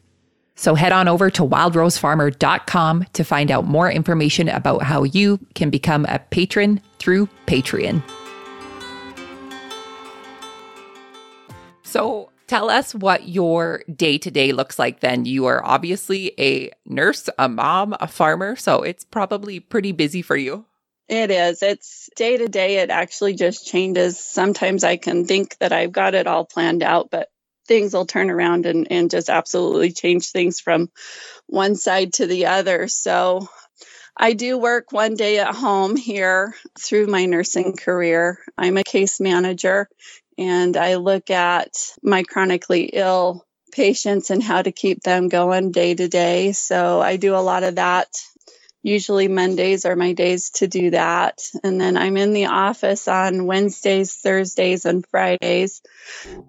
So 0.55 0.75
head 0.75 0.91
on 0.91 1.07
over 1.07 1.29
to 1.29 1.41
wildrosefarmer.com 1.41 3.05
to 3.13 3.23
find 3.23 3.49
out 3.49 3.65
more 3.65 3.89
information 3.89 4.49
about 4.49 4.83
how 4.83 5.03
you 5.03 5.39
can 5.53 5.69
become 5.69 6.05
a 6.09 6.19
patron 6.19 6.81
through 6.99 7.29
Patreon. 7.47 8.03
So, 11.83 12.24
Tell 12.47 12.69
us 12.69 12.93
what 12.93 13.27
your 13.27 13.83
day 13.93 14.17
to 14.19 14.29
day 14.29 14.51
looks 14.51 14.77
like 14.77 14.99
then. 14.99 15.25
You 15.25 15.45
are 15.45 15.65
obviously 15.65 16.33
a 16.39 16.71
nurse, 16.85 17.27
a 17.39 17.49
mom, 17.49 17.95
a 17.99 18.07
farmer, 18.07 18.55
so 18.55 18.83
it's 18.83 19.03
probably 19.03 19.59
pretty 19.59 19.91
busy 19.91 20.21
for 20.21 20.35
you. 20.35 20.65
It 21.07 21.31
is. 21.31 21.61
It's 21.61 22.09
day 22.15 22.37
to 22.37 22.47
day. 22.47 22.77
It 22.77 22.89
actually 22.89 23.35
just 23.35 23.67
changes. 23.67 24.19
Sometimes 24.19 24.83
I 24.83 24.97
can 24.97 25.25
think 25.25 25.57
that 25.59 25.71
I've 25.71 25.91
got 25.91 26.15
it 26.15 26.27
all 26.27 26.45
planned 26.45 26.83
out, 26.83 27.09
but 27.11 27.29
things 27.67 27.93
will 27.93 28.05
turn 28.05 28.29
around 28.29 28.65
and, 28.65 28.91
and 28.91 29.09
just 29.09 29.29
absolutely 29.29 29.91
change 29.91 30.29
things 30.29 30.59
from 30.59 30.89
one 31.47 31.75
side 31.75 32.13
to 32.13 32.27
the 32.27 32.47
other. 32.47 32.87
So 32.87 33.47
I 34.17 34.33
do 34.33 34.57
work 34.57 34.91
one 34.91 35.15
day 35.15 35.39
at 35.39 35.53
home 35.53 35.95
here 35.95 36.55
through 36.79 37.07
my 37.07 37.25
nursing 37.25 37.75
career. 37.75 38.39
I'm 38.57 38.77
a 38.77 38.83
case 38.83 39.19
manager 39.19 39.89
and 40.37 40.75
I 40.77 40.95
look 40.95 41.29
at 41.29 41.75
my 42.03 42.23
chronically 42.23 42.83
ill 42.85 43.45
patients 43.71 44.29
and 44.29 44.41
how 44.41 44.61
to 44.61 44.71
keep 44.71 45.01
them 45.01 45.27
going 45.27 45.71
day 45.71 45.93
to 45.93 46.07
day. 46.07 46.53
So 46.53 47.01
I 47.01 47.17
do 47.17 47.35
a 47.35 47.37
lot 47.37 47.63
of 47.63 47.75
that. 47.75 48.07
Usually 48.83 49.27
Mondays 49.27 49.85
are 49.85 49.95
my 49.95 50.13
days 50.13 50.51
to 50.51 50.67
do 50.67 50.91
that. 50.91 51.41
And 51.63 51.81
then 51.81 51.97
I'm 51.97 52.17
in 52.17 52.33
the 52.33 52.45
office 52.45 53.07
on 53.07 53.47
Wednesdays, 53.47 54.13
Thursdays, 54.13 54.85
and 54.85 55.05
Fridays 55.07 55.81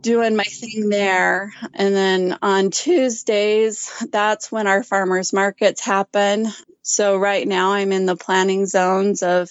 doing 0.03 0.37
my 0.37 0.45
thing 0.45 0.89
there. 0.89 1.53
And 1.75 1.95
then 1.95 2.39
on 2.43 2.71
Tuesdays, 2.71 3.91
that's 4.11 4.53
when 4.53 4.67
our 4.67 4.83
farmers 4.83 5.33
markets 5.33 5.81
happen. 5.85 6.47
So 6.83 7.17
right 7.17 7.47
now 7.49 7.73
I'm 7.73 7.91
in 7.91 8.07
the 8.07 8.17
planning 8.17 8.67
zones 8.67 9.23
of 9.23 9.51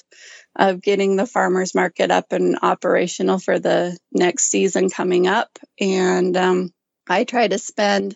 of 0.55 0.81
getting 0.81 1.15
the 1.15 1.25
farmers 1.25 1.75
market 1.75 2.11
up 2.11 2.31
and 2.31 2.59
operational 2.61 3.39
for 3.39 3.59
the 3.59 3.97
next 4.11 4.49
season 4.49 4.89
coming 4.89 5.27
up. 5.27 5.59
And 5.79 6.35
um, 6.37 6.71
I 7.07 7.23
try 7.23 7.47
to 7.47 7.57
spend 7.57 8.15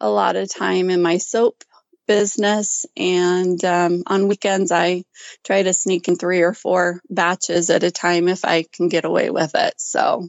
a 0.00 0.08
lot 0.08 0.36
of 0.36 0.52
time 0.52 0.90
in 0.90 1.02
my 1.02 1.18
soap 1.18 1.64
business. 2.06 2.86
And 2.96 3.62
um, 3.64 4.02
on 4.06 4.28
weekends, 4.28 4.72
I 4.72 5.04
try 5.44 5.62
to 5.62 5.74
sneak 5.74 6.08
in 6.08 6.16
three 6.16 6.42
or 6.42 6.54
four 6.54 7.00
batches 7.08 7.70
at 7.70 7.84
a 7.84 7.90
time 7.90 8.28
if 8.28 8.44
I 8.44 8.64
can 8.72 8.88
get 8.88 9.04
away 9.04 9.30
with 9.30 9.54
it. 9.54 9.74
So 9.78 10.28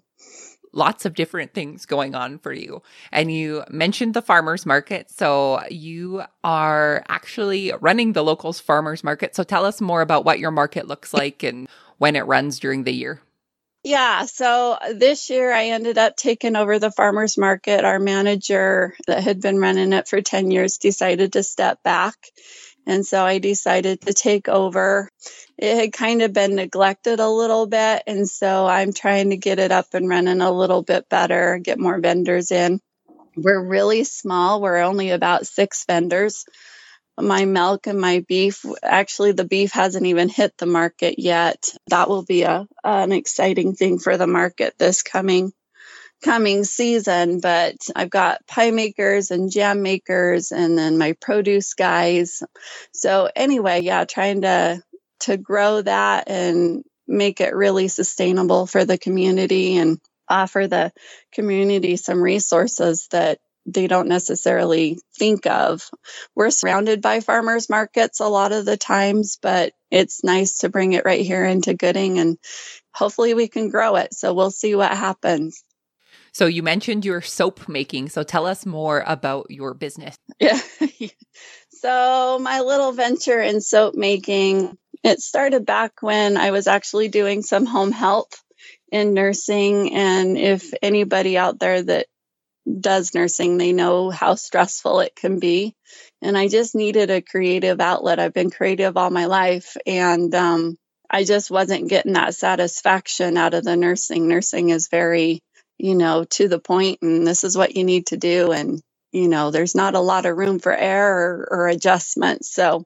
lots 0.73 1.05
of 1.05 1.13
different 1.13 1.53
things 1.53 1.85
going 1.85 2.15
on 2.15 2.39
for 2.39 2.53
you. 2.53 2.81
And 3.11 3.31
you 3.31 3.63
mentioned 3.69 4.13
the 4.13 4.21
farmers 4.21 4.65
market. 4.65 5.11
So 5.11 5.61
you 5.69 6.23
are 6.43 7.03
actually 7.07 7.73
running 7.79 8.13
the 8.13 8.23
locals 8.23 8.59
farmers 8.59 9.03
market. 9.03 9.35
So 9.35 9.43
tell 9.43 9.65
us 9.65 9.81
more 9.81 10.01
about 10.01 10.25
what 10.25 10.39
your 10.39 10.51
market 10.51 10.87
looks 10.87 11.13
like 11.13 11.43
and 11.43 11.67
when 11.97 12.15
it 12.15 12.21
runs 12.21 12.59
during 12.59 12.83
the 12.83 12.93
year. 12.93 13.21
Yeah, 13.83 14.25
so 14.25 14.77
this 14.93 15.31
year 15.31 15.51
I 15.51 15.67
ended 15.67 15.97
up 15.97 16.15
taking 16.15 16.55
over 16.55 16.77
the 16.77 16.91
farmers 16.91 17.35
market. 17.35 17.83
Our 17.83 17.99
manager 17.99 18.95
that 19.07 19.23
had 19.23 19.41
been 19.41 19.57
running 19.57 19.91
it 19.93 20.07
for 20.07 20.21
10 20.21 20.51
years 20.51 20.77
decided 20.77 21.33
to 21.33 21.41
step 21.41 21.81
back. 21.81 22.15
And 22.85 23.05
so 23.05 23.23
I 23.23 23.37
decided 23.37 24.01
to 24.01 24.13
take 24.13 24.47
over 24.49 25.09
it 25.61 25.77
had 25.77 25.93
kind 25.93 26.23
of 26.23 26.33
been 26.33 26.55
neglected 26.55 27.19
a 27.19 27.29
little 27.29 27.67
bit. 27.67 28.01
And 28.07 28.27
so 28.27 28.65
I'm 28.65 28.93
trying 28.93 29.29
to 29.29 29.37
get 29.37 29.59
it 29.59 29.71
up 29.71 29.93
and 29.93 30.09
running 30.09 30.41
a 30.41 30.51
little 30.51 30.81
bit 30.81 31.07
better, 31.07 31.59
get 31.59 31.79
more 31.79 31.99
vendors 31.99 32.51
in. 32.51 32.79
We're 33.35 33.63
really 33.63 34.03
small. 34.03 34.59
We're 34.59 34.79
only 34.79 35.11
about 35.11 35.45
six 35.45 35.85
vendors. 35.85 36.45
My 37.19 37.45
milk 37.45 37.85
and 37.85 38.01
my 38.01 38.25
beef, 38.27 38.65
actually, 38.81 39.33
the 39.33 39.45
beef 39.45 39.71
hasn't 39.71 40.07
even 40.07 40.29
hit 40.29 40.57
the 40.57 40.65
market 40.65 41.19
yet. 41.19 41.69
That 41.87 42.09
will 42.09 42.23
be 42.23 42.41
a, 42.43 42.67
an 42.83 43.11
exciting 43.11 43.75
thing 43.75 43.99
for 43.99 44.17
the 44.17 44.27
market 44.27 44.73
this 44.79 45.03
coming 45.03 45.53
coming 46.21 46.63
season 46.63 47.39
but 47.39 47.75
i've 47.95 48.09
got 48.09 48.45
pie 48.47 48.71
makers 48.71 49.31
and 49.31 49.51
jam 49.51 49.81
makers 49.81 50.51
and 50.51 50.77
then 50.77 50.97
my 50.97 51.13
produce 51.21 51.73
guys 51.73 52.43
so 52.93 53.29
anyway 53.35 53.81
yeah 53.81 54.05
trying 54.05 54.41
to 54.41 54.81
to 55.19 55.37
grow 55.37 55.81
that 55.81 56.29
and 56.29 56.83
make 57.07 57.41
it 57.41 57.55
really 57.55 57.87
sustainable 57.87 58.65
for 58.65 58.85
the 58.85 58.97
community 58.97 59.77
and 59.77 59.99
offer 60.29 60.67
the 60.67 60.91
community 61.33 61.97
some 61.97 62.21
resources 62.21 63.07
that 63.11 63.39
they 63.65 63.87
don't 63.87 64.07
necessarily 64.07 64.97
think 65.17 65.45
of. 65.45 65.87
We're 66.35 66.49
surrounded 66.49 67.01
by 67.01 67.19
farmers 67.19 67.69
markets 67.69 68.19
a 68.19 68.27
lot 68.27 68.51
of 68.51 68.65
the 68.65 68.77
times, 68.77 69.37
but 69.41 69.73
it's 69.91 70.23
nice 70.23 70.59
to 70.59 70.69
bring 70.69 70.93
it 70.93 71.05
right 71.05 71.21
here 71.21 71.45
into 71.45 71.73
Gooding 71.73 72.17
and 72.17 72.37
hopefully 72.93 73.33
we 73.33 73.47
can 73.47 73.69
grow 73.69 73.97
it. 73.97 74.13
So 74.13 74.33
we'll 74.33 74.51
see 74.51 74.73
what 74.73 74.91
happens. 74.91 75.63
So 76.33 76.45
you 76.45 76.63
mentioned 76.63 77.05
your 77.05 77.21
soap 77.21 77.67
making. 77.67 78.09
So 78.09 78.23
tell 78.23 78.45
us 78.45 78.65
more 78.65 79.03
about 79.05 79.47
your 79.49 79.73
business. 79.73 80.15
Yeah. 80.39 80.59
so 81.69 82.39
my 82.41 82.61
little 82.61 82.91
venture 82.93 83.41
in 83.41 83.61
soap 83.61 83.95
making 83.95 84.77
it 85.03 85.19
started 85.19 85.65
back 85.65 85.93
when 86.01 86.37
I 86.37 86.51
was 86.51 86.67
actually 86.67 87.07
doing 87.07 87.41
some 87.41 87.65
home 87.65 87.91
health 87.91 88.41
in 88.91 89.13
nursing. 89.13 89.93
And 89.95 90.37
if 90.37 90.71
anybody 90.81 91.37
out 91.37 91.59
there 91.59 91.81
that 91.81 92.07
does 92.79 93.13
nursing, 93.13 93.57
they 93.57 93.73
know 93.73 94.09
how 94.09 94.35
stressful 94.35 94.99
it 94.99 95.15
can 95.15 95.39
be. 95.39 95.73
And 96.21 96.37
I 96.37 96.47
just 96.47 96.75
needed 96.75 97.09
a 97.09 97.21
creative 97.21 97.81
outlet. 97.81 98.19
I've 98.19 98.33
been 98.33 98.51
creative 98.51 98.95
all 98.95 99.09
my 99.09 99.25
life. 99.25 99.75
And 99.87 100.33
um, 100.35 100.77
I 101.09 101.23
just 101.23 101.49
wasn't 101.49 101.89
getting 101.89 102.13
that 102.13 102.35
satisfaction 102.35 103.37
out 103.37 103.55
of 103.55 103.63
the 103.63 103.75
nursing. 103.75 104.27
Nursing 104.27 104.69
is 104.69 104.87
very, 104.89 105.39
you 105.81 105.95
know, 105.95 106.25
to 106.25 106.47
the 106.47 106.59
point, 106.59 106.99
and 107.01 107.25
this 107.25 107.43
is 107.43 107.57
what 107.57 107.75
you 107.75 107.83
need 107.83 108.07
to 108.07 108.17
do. 108.17 108.51
And 108.51 108.81
you 109.11 109.27
know, 109.27 109.51
there's 109.51 109.75
not 109.75 109.95
a 109.95 109.99
lot 109.99 110.25
of 110.25 110.37
room 110.37 110.59
for 110.59 110.73
error 110.73 111.47
or, 111.51 111.59
or 111.59 111.67
adjustment. 111.67 112.45
So 112.45 112.85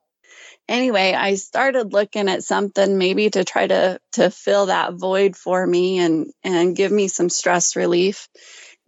anyway, 0.68 1.14
I 1.14 1.36
started 1.36 1.94
looking 1.94 2.30
at 2.30 2.44
something 2.44 2.98
maybe 2.98 3.30
to 3.30 3.44
try 3.44 3.68
to 3.68 4.00
to 4.14 4.30
fill 4.32 4.68
that 4.68 4.94
void 4.94 5.36
for 5.36 5.66
me 5.66 6.00
and 6.00 6.32
and 6.44 6.75
give 6.75 6.92
me 6.92 7.08
some 7.08 7.30
stress 7.30 7.75
relief. 7.75 8.28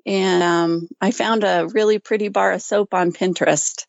And 0.05 0.41
um, 0.41 0.87
I 1.01 1.11
found 1.11 1.43
a 1.43 1.67
really 1.67 1.99
pretty 1.99 2.29
bar 2.29 2.53
of 2.53 2.61
soap 2.61 2.93
on 2.93 3.11
Pinterest. 3.11 3.85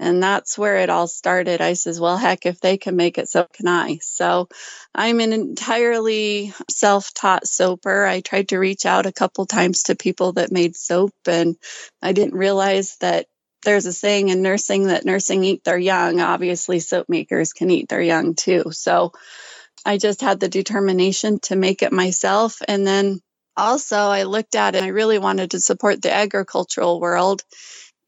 And 0.00 0.22
that's 0.22 0.58
where 0.58 0.78
it 0.78 0.90
all 0.90 1.08
started. 1.08 1.60
I 1.60 1.74
says, 1.74 2.00
well, 2.00 2.16
heck, 2.16 2.46
if 2.46 2.60
they 2.60 2.78
can 2.78 2.96
make 2.96 3.18
it, 3.18 3.28
so 3.28 3.46
can 3.52 3.68
I. 3.68 3.98
So 4.02 4.48
I'm 4.94 5.20
an 5.20 5.34
entirely 5.34 6.54
self 6.70 7.14
taught 7.14 7.46
soaper. 7.46 8.06
I 8.06 8.20
tried 8.22 8.50
to 8.50 8.58
reach 8.58 8.86
out 8.86 9.06
a 9.06 9.12
couple 9.12 9.46
times 9.46 9.84
to 9.84 9.96
people 9.96 10.32
that 10.34 10.52
made 10.52 10.76
soap, 10.76 11.14
and 11.28 11.56
I 12.02 12.12
didn't 12.12 12.34
realize 12.34 12.96
that 13.00 13.26
there's 13.64 13.86
a 13.86 13.92
saying 13.92 14.30
in 14.30 14.42
nursing 14.42 14.88
that 14.88 15.04
nursing 15.06 15.44
eat 15.44 15.64
their 15.64 15.78
young. 15.78 16.20
Obviously, 16.20 16.80
soap 16.80 17.08
makers 17.10 17.52
can 17.52 17.70
eat 17.70 17.90
their 17.90 18.02
young 18.02 18.34
too. 18.34 18.72
So 18.72 19.12
I 19.84 19.98
just 19.98 20.20
had 20.22 20.40
the 20.40 20.48
determination 20.48 21.40
to 21.44 21.56
make 21.56 21.82
it 21.82 21.92
myself. 21.92 22.58
And 22.68 22.86
then 22.86 23.20
also, 23.56 23.96
I 23.96 24.24
looked 24.24 24.54
at 24.54 24.74
it 24.76 24.82
I 24.82 24.88
really 24.88 25.18
wanted 25.18 25.52
to 25.52 25.60
support 25.60 26.02
the 26.02 26.12
agricultural 26.14 27.00
world. 27.00 27.42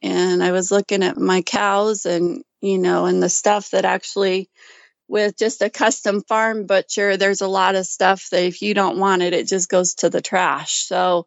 And 0.02 0.42
I 0.42 0.52
was 0.52 0.70
looking 0.70 1.02
at 1.02 1.16
my 1.16 1.42
cows 1.42 2.06
and, 2.06 2.42
you 2.60 2.78
know, 2.78 3.06
and 3.06 3.22
the 3.22 3.28
stuff 3.28 3.70
that 3.70 3.84
actually, 3.84 4.50
with 5.08 5.36
just 5.36 5.62
a 5.62 5.70
custom 5.70 6.22
farm 6.22 6.66
butcher, 6.66 7.16
there's 7.16 7.42
a 7.42 7.48
lot 7.48 7.74
of 7.74 7.86
stuff 7.86 8.28
that 8.30 8.44
if 8.44 8.62
you 8.62 8.74
don't 8.74 8.98
want 8.98 9.22
it, 9.22 9.34
it 9.34 9.46
just 9.46 9.68
goes 9.68 9.94
to 9.96 10.10
the 10.10 10.22
trash. 10.22 10.74
So 10.86 11.26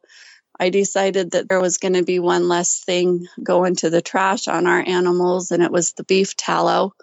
I 0.59 0.69
decided 0.69 1.31
that 1.31 1.49
there 1.49 1.61
was 1.61 1.77
going 1.77 1.93
to 1.93 2.03
be 2.03 2.19
one 2.19 2.47
less 2.47 2.79
thing 2.79 3.27
going 3.43 3.75
to 3.77 3.89
the 3.89 4.01
trash 4.01 4.47
on 4.47 4.67
our 4.67 4.83
animals, 4.85 5.51
and 5.51 5.61
it 5.61 5.71
was 5.71 5.93
the 5.93 6.03
beef 6.05 6.35
tallow, 6.35 6.93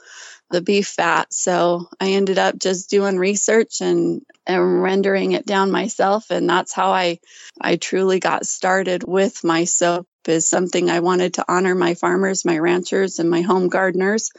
the 0.50 0.62
beef 0.62 0.88
fat. 0.88 1.33
So 1.33 1.88
I 2.00 2.12
ended 2.12 2.38
up 2.38 2.59
just 2.59 2.91
doing 2.91 3.19
research 3.19 3.81
and, 3.81 4.23
and 4.47 4.83
rendering 4.83 5.33
it 5.33 5.47
down 5.47 5.71
myself, 5.71 6.31
and 6.31 6.49
that's 6.49 6.73
how 6.73 6.91
I 6.93 7.19
I 7.61 7.76
truly 7.76 8.21
got 8.21 8.47
started 8.47 9.05
with 9.05 9.45
my 9.45 9.64
soap. 9.64 10.07
Is 10.26 10.49
something 10.49 10.88
I 10.88 11.00
wanted 11.00 11.35
to 11.35 11.45
honor 11.49 11.75
my 11.75 11.95
farmers, 11.95 12.45
my 12.45 12.59
ranchers, 12.59 13.19
and 13.19 13.29
my 13.29 13.41
home 13.41 13.69
gardeners. 13.69 14.31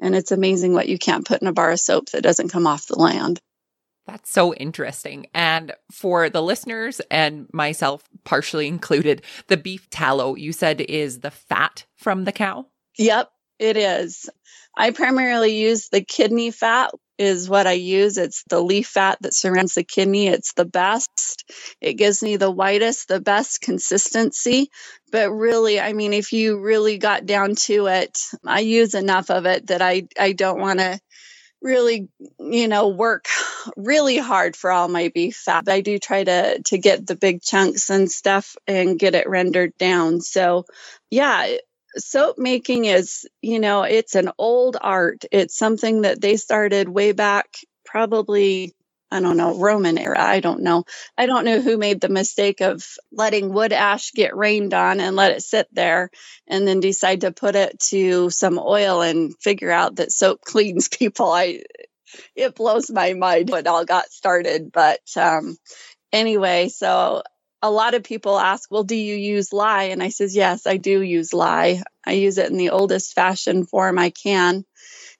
And 0.00 0.14
it's 0.14 0.32
amazing 0.32 0.72
what 0.72 0.88
you 0.88 0.98
can't 0.98 1.26
put 1.26 1.42
in 1.42 1.48
a 1.48 1.52
bar 1.52 1.70
of 1.70 1.80
soap 1.80 2.10
that 2.10 2.22
doesn't 2.22 2.50
come 2.50 2.66
off 2.66 2.86
the 2.86 2.98
land. 2.98 3.40
That's 4.06 4.30
so 4.30 4.54
interesting. 4.54 5.26
And 5.34 5.74
for 5.92 6.30
the 6.30 6.42
listeners 6.42 7.00
and 7.10 7.46
myself 7.52 8.02
partially 8.24 8.66
included, 8.66 9.22
the 9.48 9.58
beef 9.58 9.90
tallow 9.90 10.34
you 10.34 10.52
said 10.52 10.80
is 10.80 11.20
the 11.20 11.30
fat 11.30 11.84
from 11.96 12.24
the 12.24 12.32
cow? 12.32 12.66
Yep, 12.96 13.30
it 13.58 13.76
is. 13.76 14.30
I 14.76 14.92
primarily 14.92 15.56
use 15.56 15.88
the 15.88 16.02
kidney 16.02 16.50
fat 16.50 16.90
is 17.18 17.48
what 17.48 17.66
I 17.66 17.72
use. 17.72 18.16
It's 18.16 18.44
the 18.48 18.60
leaf 18.60 18.88
fat 18.88 19.18
that 19.22 19.34
surrounds 19.34 19.74
the 19.74 19.84
kidney. 19.84 20.28
It's 20.28 20.52
the 20.52 20.64
best. 20.64 21.44
It 21.80 21.94
gives 21.94 22.22
me 22.22 22.36
the 22.36 22.50
whitest, 22.50 23.08
the 23.08 23.20
best 23.20 23.60
consistency. 23.60 24.70
But 25.10 25.30
really, 25.30 25.80
I 25.80 25.92
mean, 25.92 26.12
if 26.12 26.32
you 26.32 26.60
really 26.60 26.98
got 26.98 27.26
down 27.26 27.54
to 27.56 27.86
it, 27.86 28.18
I 28.46 28.60
use 28.60 28.94
enough 28.94 29.30
of 29.30 29.46
it 29.46 29.66
that 29.66 29.82
I, 29.82 30.08
I 30.18 30.32
don't 30.32 30.60
want 30.60 30.78
to 30.78 31.00
really 31.60 32.08
you 32.38 32.68
know 32.68 32.88
work 32.88 33.26
really 33.76 34.16
hard 34.16 34.54
for 34.54 34.70
all 34.70 34.86
my 34.86 35.10
beef 35.12 35.36
fat 35.36 35.68
i 35.68 35.80
do 35.80 35.98
try 35.98 36.22
to 36.22 36.60
to 36.62 36.78
get 36.78 37.06
the 37.06 37.16
big 37.16 37.42
chunks 37.42 37.90
and 37.90 38.10
stuff 38.10 38.56
and 38.66 38.98
get 38.98 39.14
it 39.14 39.28
rendered 39.28 39.76
down 39.76 40.20
so 40.20 40.64
yeah 41.10 41.56
soap 41.96 42.38
making 42.38 42.84
is 42.84 43.26
you 43.42 43.60
know 43.60 43.82
it's 43.82 44.14
an 44.14 44.30
old 44.38 44.76
art 44.80 45.24
it's 45.32 45.56
something 45.56 46.02
that 46.02 46.20
they 46.20 46.36
started 46.36 46.88
way 46.88 47.12
back 47.12 47.56
probably 47.84 48.74
I 49.10 49.20
don't 49.20 49.38
know, 49.38 49.58
Roman 49.58 49.96
era. 49.96 50.20
I 50.20 50.40
don't 50.40 50.60
know. 50.60 50.84
I 51.16 51.26
don't 51.26 51.44
know 51.44 51.60
who 51.60 51.78
made 51.78 52.00
the 52.00 52.10
mistake 52.10 52.60
of 52.60 52.84
letting 53.10 53.52
wood 53.52 53.72
ash 53.72 54.12
get 54.12 54.36
rained 54.36 54.74
on 54.74 55.00
and 55.00 55.16
let 55.16 55.32
it 55.32 55.42
sit 55.42 55.66
there 55.72 56.10
and 56.46 56.68
then 56.68 56.80
decide 56.80 57.22
to 57.22 57.32
put 57.32 57.56
it 57.56 57.78
to 57.88 58.28
some 58.30 58.58
oil 58.58 59.00
and 59.00 59.34
figure 59.40 59.70
out 59.70 59.96
that 59.96 60.12
soap 60.12 60.40
cleans 60.44 60.88
people. 60.88 61.32
I 61.32 61.62
it 62.34 62.54
blows 62.54 62.90
my 62.90 63.14
mind 63.14 63.50
when 63.50 63.60
it 63.60 63.66
all 63.66 63.84
got 63.84 64.10
started. 64.10 64.72
But 64.72 65.00
um 65.16 65.56
anyway, 66.12 66.68
so 66.68 67.22
a 67.62 67.70
lot 67.70 67.94
of 67.94 68.04
people 68.04 68.38
ask, 68.38 68.70
well, 68.70 68.84
do 68.84 68.94
you 68.94 69.16
use 69.16 69.52
lye? 69.52 69.84
And 69.84 70.02
I 70.02 70.10
says, 70.10 70.36
yes, 70.36 70.66
I 70.66 70.76
do 70.76 71.02
use 71.02 71.32
lye. 71.32 71.82
I 72.06 72.12
use 72.12 72.38
it 72.38 72.50
in 72.50 72.56
the 72.56 72.70
oldest 72.70 73.14
fashioned 73.14 73.68
form 73.68 73.98
I 73.98 74.10
can. 74.10 74.64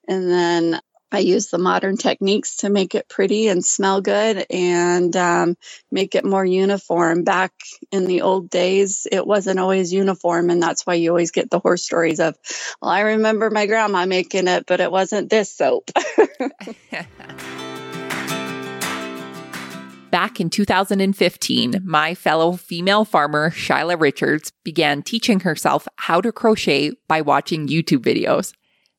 And 0.07 0.31
then 0.31 0.81
I 1.11 1.21
use 1.21 1.49
the 1.49 1.59
modern 1.59 1.97
techniques 1.97 2.59
to 2.59 2.69
make 2.69 2.95
it 2.95 3.09
pretty 3.09 3.49
and 3.49 3.65
smell 3.65 4.03
good 4.03 4.45
and 4.51 5.17
um, 5.17 5.57
make 5.91 6.15
it 6.15 6.25
more 6.25 6.45
uniform. 6.45 7.25
Back 7.25 7.53
in 7.91 8.05
the 8.05 8.21
old 8.23 8.51
days, 8.51 9.07
it 9.11 9.27
wasn't 9.27 9.59
always 9.59 9.93
uniform, 9.93 10.51
and 10.51 10.63
that's 10.63 10.85
why 10.87 10.95
you 10.95 11.11
always 11.11 11.31
get 11.31 11.49
the 11.49 11.61
horror 11.61 11.79
stories 11.79 12.21
of, 12.21 12.37
well, 12.83 12.91
I 12.91 13.01
remember 13.01 13.51
my 13.51 13.67
grandma 13.67 14.05
making 14.05 14.49
it, 14.49 14.67
but 14.67 14.81
it 14.81 14.93
wasn't 14.93 15.31
this 15.31 15.51
soap. 15.51 15.91
Back 20.19 20.41
in 20.41 20.51
2015, 20.51 21.81
my 21.85 22.13
fellow 22.13 22.57
female 22.57 23.05
farmer, 23.05 23.53
Shyla 23.53 24.01
Richards, 24.01 24.51
began 24.65 25.01
teaching 25.01 25.39
herself 25.39 25.87
how 25.95 26.21
to 26.21 26.33
crochet 26.33 26.91
by 27.07 27.21
watching 27.21 27.69
YouTube 27.69 28.03
videos. 28.03 28.53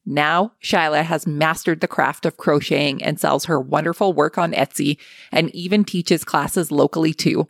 Now, 0.06 0.54
Shyla 0.64 1.04
has 1.04 1.28
mastered 1.28 1.82
the 1.82 1.90
craft 1.90 2.26
of 2.26 2.38
crocheting 2.38 3.04
and 3.04 3.20
sells 3.20 3.44
her 3.46 3.60
wonderful 3.60 4.14
work 4.14 4.38
on 4.38 4.54
Etsy 4.54 4.98
and 5.30 5.54
even 5.54 5.84
teaches 5.84 6.24
classes 6.24 6.72
locally 6.72 7.14
too. 7.14 7.50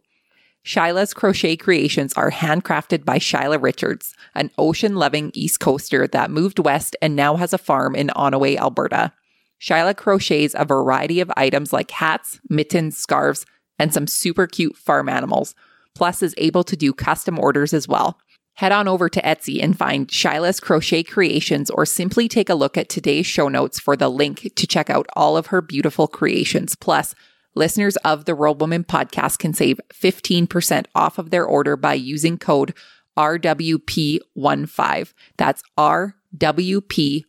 Shyla's 0.65 1.13
crochet 1.13 1.55
creations 1.55 2.11
are 2.13 2.31
handcrafted 2.31 3.05
by 3.05 3.19
Shyla 3.19 3.61
Richards, 3.61 4.15
an 4.33 4.49
ocean 4.57 4.95
loving 4.95 5.29
East 5.35 5.59
Coaster 5.59 6.07
that 6.07 6.31
moved 6.31 6.57
west 6.57 6.95
and 7.03 7.15
now 7.15 7.35
has 7.35 7.53
a 7.53 7.59
farm 7.59 7.95
in 7.95 8.07
Onoway, 8.15 8.57
Alberta. 8.57 9.13
Shyla 9.61 9.95
crochets 9.95 10.55
a 10.57 10.65
variety 10.65 11.19
of 11.19 11.31
items 11.37 11.71
like 11.71 11.91
hats, 11.91 12.39
mittens, 12.49 12.97
scarves, 12.97 13.45
and 13.79 13.93
some 13.93 14.05
super 14.05 14.45
cute 14.45 14.77
farm 14.77 15.09
animals, 15.09 15.55
plus 15.95 16.21
is 16.21 16.35
able 16.37 16.63
to 16.65 16.75
do 16.75 16.93
custom 16.93 17.39
orders 17.39 17.73
as 17.73 17.87
well. 17.87 18.19
Head 18.55 18.73
on 18.73 18.89
over 18.89 19.07
to 19.07 19.21
Etsy 19.21 19.63
and 19.63 19.77
find 19.77 20.09
Shyla's 20.09 20.59
Crochet 20.59 21.03
Creations 21.03 21.69
or 21.69 21.85
simply 21.85 22.27
take 22.27 22.49
a 22.49 22.55
look 22.55 22.77
at 22.77 22.89
today's 22.89 23.25
show 23.25 23.47
notes 23.47 23.79
for 23.79 23.95
the 23.95 24.09
link 24.09 24.51
to 24.53 24.67
check 24.67 24.89
out 24.89 25.07
all 25.15 25.37
of 25.37 25.47
her 25.47 25.61
beautiful 25.61 26.09
creations. 26.09 26.75
Plus, 26.75 27.15
listeners 27.55 27.95
of 27.97 28.25
the 28.25 28.35
Rural 28.35 28.55
Woman 28.55 28.83
podcast 28.83 29.39
can 29.39 29.53
save 29.53 29.79
15% 29.93 30.87
off 30.93 31.17
of 31.17 31.29
their 31.29 31.45
order 31.45 31.77
by 31.77 31.93
using 31.93 32.37
code 32.37 32.73
RWP15. 33.17 35.13
That's 35.37 35.63
RWP15 35.77 37.23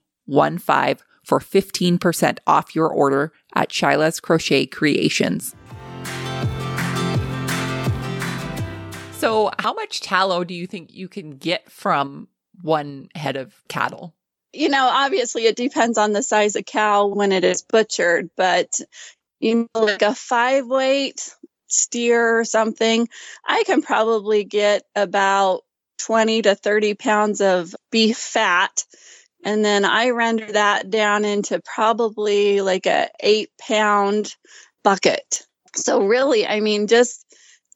for 1.25 1.39
15% 1.39 2.39
off 2.47 2.75
your 2.75 2.89
order 2.89 3.33
at 3.55 3.69
Shyla's 3.69 4.19
Crochet 4.19 4.67
Creations. 4.67 5.55
So, 9.21 9.51
how 9.59 9.75
much 9.75 10.01
tallow 10.01 10.45
do 10.45 10.55
you 10.55 10.67
think 10.67 10.95
you 10.95 11.07
can 11.07 11.33
get 11.33 11.71
from 11.71 12.29
one 12.63 13.11
head 13.15 13.37
of 13.37 13.55
cattle? 13.69 14.15
You 14.55 14.71
know, 14.71 14.89
obviously 14.91 15.45
it 15.45 15.57
depends 15.57 15.99
on 15.99 16.13
the 16.13 16.23
size 16.23 16.57
of 16.57 16.65
cow 16.65 17.07
when 17.07 17.31
it 17.31 17.45
is 17.45 17.61
butchered, 17.61 18.31
but 18.35 18.81
you 19.39 19.69
know, 19.75 19.81
like 19.85 20.01
a 20.01 20.15
five 20.15 20.67
weight 20.67 21.35
steer 21.67 22.39
or 22.39 22.45
something, 22.45 23.09
I 23.47 23.63
can 23.65 23.83
probably 23.83 24.45
get 24.45 24.85
about 24.97 25.65
20 25.99 26.43
to 26.43 26.55
30 26.55 26.95
pounds 26.95 27.43
of 27.43 27.75
beef 27.91 28.17
fat. 28.17 28.85
And 29.45 29.63
then 29.63 29.85
I 29.85 30.11
render 30.11 30.51
that 30.51 30.89
down 30.89 31.27
into 31.27 31.61
probably 31.61 32.63
like 32.63 32.87
a 32.87 33.11
eight 33.21 33.51
pound 33.61 34.35
bucket. 34.83 35.43
So 35.77 36.07
really, 36.07 36.47
I 36.47 36.61
mean, 36.61 36.87
just 36.87 37.27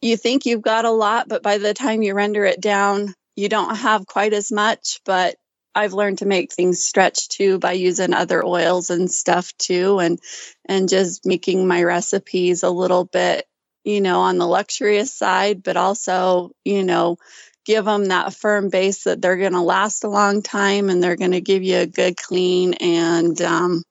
you 0.04 0.18
think 0.18 0.44
you've 0.44 0.62
got 0.62 0.84
a 0.84 0.90
lot, 0.90 1.28
but 1.28 1.42
by 1.42 1.56
the 1.56 1.72
time 1.72 2.02
you 2.02 2.14
render 2.14 2.44
it 2.44 2.60
down, 2.60 3.14
you 3.36 3.48
don't 3.48 3.74
have 3.74 4.06
quite 4.06 4.34
as 4.34 4.52
much. 4.52 5.00
But 5.06 5.36
I've 5.74 5.94
learned 5.94 6.18
to 6.18 6.26
make 6.26 6.52
things 6.52 6.84
stretch 6.84 7.28
too 7.28 7.58
by 7.58 7.72
using 7.72 8.12
other 8.12 8.44
oils 8.44 8.90
and 8.90 9.10
stuff 9.10 9.52
too, 9.56 9.98
and 10.00 10.20
and 10.66 10.90
just 10.90 11.24
making 11.24 11.66
my 11.66 11.82
recipes 11.82 12.62
a 12.62 12.70
little 12.70 13.06
bit, 13.06 13.46
you 13.82 14.02
know, 14.02 14.20
on 14.20 14.36
the 14.36 14.46
luxurious 14.46 15.12
side, 15.14 15.62
but 15.62 15.78
also, 15.78 16.50
you 16.66 16.84
know, 16.84 17.16
give 17.64 17.86
them 17.86 18.04
that 18.06 18.34
firm 18.34 18.68
base 18.68 19.04
that 19.04 19.22
they're 19.22 19.38
going 19.38 19.52
to 19.52 19.62
last 19.62 20.04
a 20.04 20.08
long 20.08 20.42
time 20.42 20.90
and 20.90 21.02
they're 21.02 21.16
going 21.16 21.32
to 21.32 21.40
give 21.40 21.62
you 21.62 21.78
a 21.78 21.86
good 21.86 22.16
clean 22.18 22.74
and 22.74 23.40
um, 23.40 23.82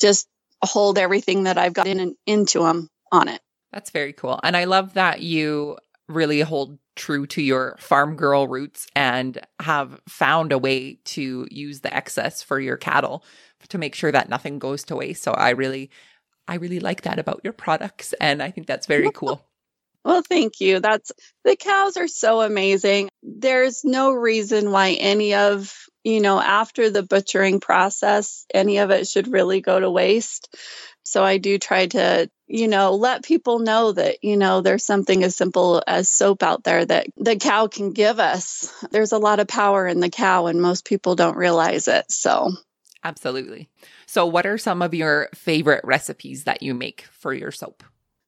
just 0.00 0.28
hold 0.62 0.96
everything 0.96 1.44
that 1.44 1.58
I've 1.58 1.72
got 1.74 1.88
in 1.88 2.14
into 2.24 2.60
them 2.60 2.88
on 3.10 3.26
it. 3.28 3.40
That's 3.72 3.90
very 3.90 4.12
cool. 4.12 4.40
And 4.42 4.56
I 4.56 4.64
love 4.64 4.94
that 4.94 5.20
you 5.22 5.78
really 6.08 6.40
hold 6.40 6.78
true 6.96 7.26
to 7.26 7.40
your 7.40 7.76
farm 7.78 8.16
girl 8.16 8.48
roots 8.48 8.86
and 8.94 9.40
have 9.60 10.00
found 10.08 10.52
a 10.52 10.58
way 10.58 10.98
to 11.04 11.46
use 11.50 11.80
the 11.80 11.94
excess 11.94 12.42
for 12.42 12.58
your 12.60 12.76
cattle 12.76 13.24
to 13.68 13.78
make 13.78 13.94
sure 13.94 14.12
that 14.12 14.28
nothing 14.28 14.58
goes 14.58 14.84
to 14.84 14.96
waste. 14.96 15.22
So 15.22 15.32
I 15.32 15.50
really 15.50 15.90
I 16.48 16.56
really 16.56 16.80
like 16.80 17.02
that 17.02 17.18
about 17.18 17.40
your 17.44 17.52
products 17.52 18.12
and 18.20 18.42
I 18.42 18.50
think 18.50 18.66
that's 18.66 18.86
very 18.86 19.10
cool. 19.12 19.46
Well, 20.04 20.22
thank 20.22 20.60
you. 20.60 20.80
That's 20.80 21.12
the 21.44 21.56
cows 21.56 21.96
are 21.96 22.08
so 22.08 22.40
amazing. 22.40 23.10
There's 23.22 23.84
no 23.84 24.12
reason 24.12 24.72
why 24.72 24.92
any 24.92 25.34
of, 25.34 25.74
you 26.04 26.20
know, 26.20 26.40
after 26.40 26.88
the 26.88 27.02
butchering 27.02 27.60
process, 27.60 28.46
any 28.52 28.78
of 28.78 28.90
it 28.90 29.06
should 29.06 29.28
really 29.28 29.60
go 29.60 29.78
to 29.78 29.90
waste. 29.90 30.56
So 31.10 31.24
I 31.24 31.38
do 31.38 31.58
try 31.58 31.88
to, 31.88 32.30
you 32.46 32.68
know, 32.68 32.94
let 32.94 33.24
people 33.24 33.58
know 33.58 33.90
that, 33.90 34.22
you 34.22 34.36
know, 34.36 34.60
there's 34.60 34.84
something 34.84 35.24
as 35.24 35.34
simple 35.34 35.82
as 35.84 36.08
soap 36.08 36.44
out 36.44 36.62
there 36.62 36.84
that 36.84 37.08
the 37.16 37.34
cow 37.34 37.66
can 37.66 37.90
give 37.92 38.20
us. 38.20 38.72
There's 38.92 39.10
a 39.10 39.18
lot 39.18 39.40
of 39.40 39.48
power 39.48 39.88
in 39.88 39.98
the 39.98 40.08
cow, 40.08 40.46
and 40.46 40.62
most 40.62 40.84
people 40.84 41.16
don't 41.16 41.36
realize 41.36 41.88
it. 41.88 42.12
So, 42.12 42.52
absolutely. 43.02 43.68
So, 44.06 44.24
what 44.26 44.46
are 44.46 44.56
some 44.56 44.82
of 44.82 44.94
your 44.94 45.30
favorite 45.34 45.84
recipes 45.84 46.44
that 46.44 46.62
you 46.62 46.74
make 46.74 47.02
for 47.10 47.34
your 47.34 47.50
soap? 47.50 47.82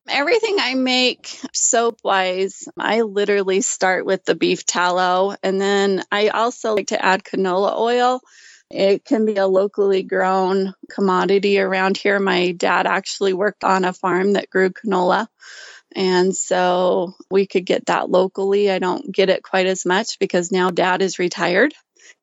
Everything 0.08 0.56
I 0.58 0.74
make 0.74 1.38
soap 1.52 2.00
wise, 2.02 2.68
I 2.76 3.02
literally 3.02 3.60
start 3.60 4.04
with 4.04 4.24
the 4.24 4.34
beef 4.34 4.66
tallow. 4.66 5.36
And 5.44 5.60
then 5.60 6.02
I 6.10 6.28
also 6.30 6.74
like 6.74 6.88
to 6.88 7.00
add 7.00 7.22
canola 7.22 7.78
oil. 7.78 8.20
It 8.72 9.04
can 9.04 9.26
be 9.26 9.36
a 9.36 9.46
locally 9.46 10.02
grown 10.02 10.72
commodity 10.90 11.60
around 11.60 11.98
here. 11.98 12.18
My 12.18 12.52
dad 12.52 12.86
actually 12.86 13.34
worked 13.34 13.64
on 13.64 13.84
a 13.84 13.92
farm 13.92 14.32
that 14.32 14.48
grew 14.48 14.70
canola. 14.70 15.26
And 15.94 16.34
so 16.34 17.14
we 17.30 17.46
could 17.46 17.66
get 17.66 17.86
that 17.86 18.08
locally. 18.08 18.70
I 18.70 18.78
don't 18.78 19.12
get 19.14 19.28
it 19.28 19.42
quite 19.42 19.66
as 19.66 19.84
much 19.84 20.18
because 20.18 20.50
now 20.50 20.70
dad 20.70 21.02
is 21.02 21.18
retired. 21.18 21.74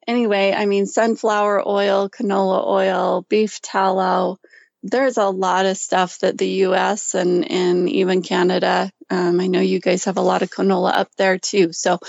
Anyway, 0.07 0.51
I 0.51 0.65
mean, 0.65 0.87
sunflower 0.87 1.67
oil, 1.67 2.09
canola 2.09 2.65
oil, 2.65 3.25
beef 3.29 3.61
tallow. 3.61 4.39
There's 4.83 5.17
a 5.17 5.29
lot 5.29 5.65
of 5.65 5.77
stuff 5.77 6.19
that 6.19 6.37
the 6.37 6.47
US 6.65 7.13
and, 7.13 7.49
and 7.49 7.89
even 7.89 8.21
Canada, 8.21 8.91
um, 9.09 9.39
I 9.39 9.47
know 9.47 9.59
you 9.59 9.79
guys 9.79 10.05
have 10.05 10.17
a 10.17 10.21
lot 10.21 10.41
of 10.41 10.49
canola 10.49 10.93
up 10.93 11.09
there 11.17 11.37
too. 11.37 11.73
So 11.73 11.99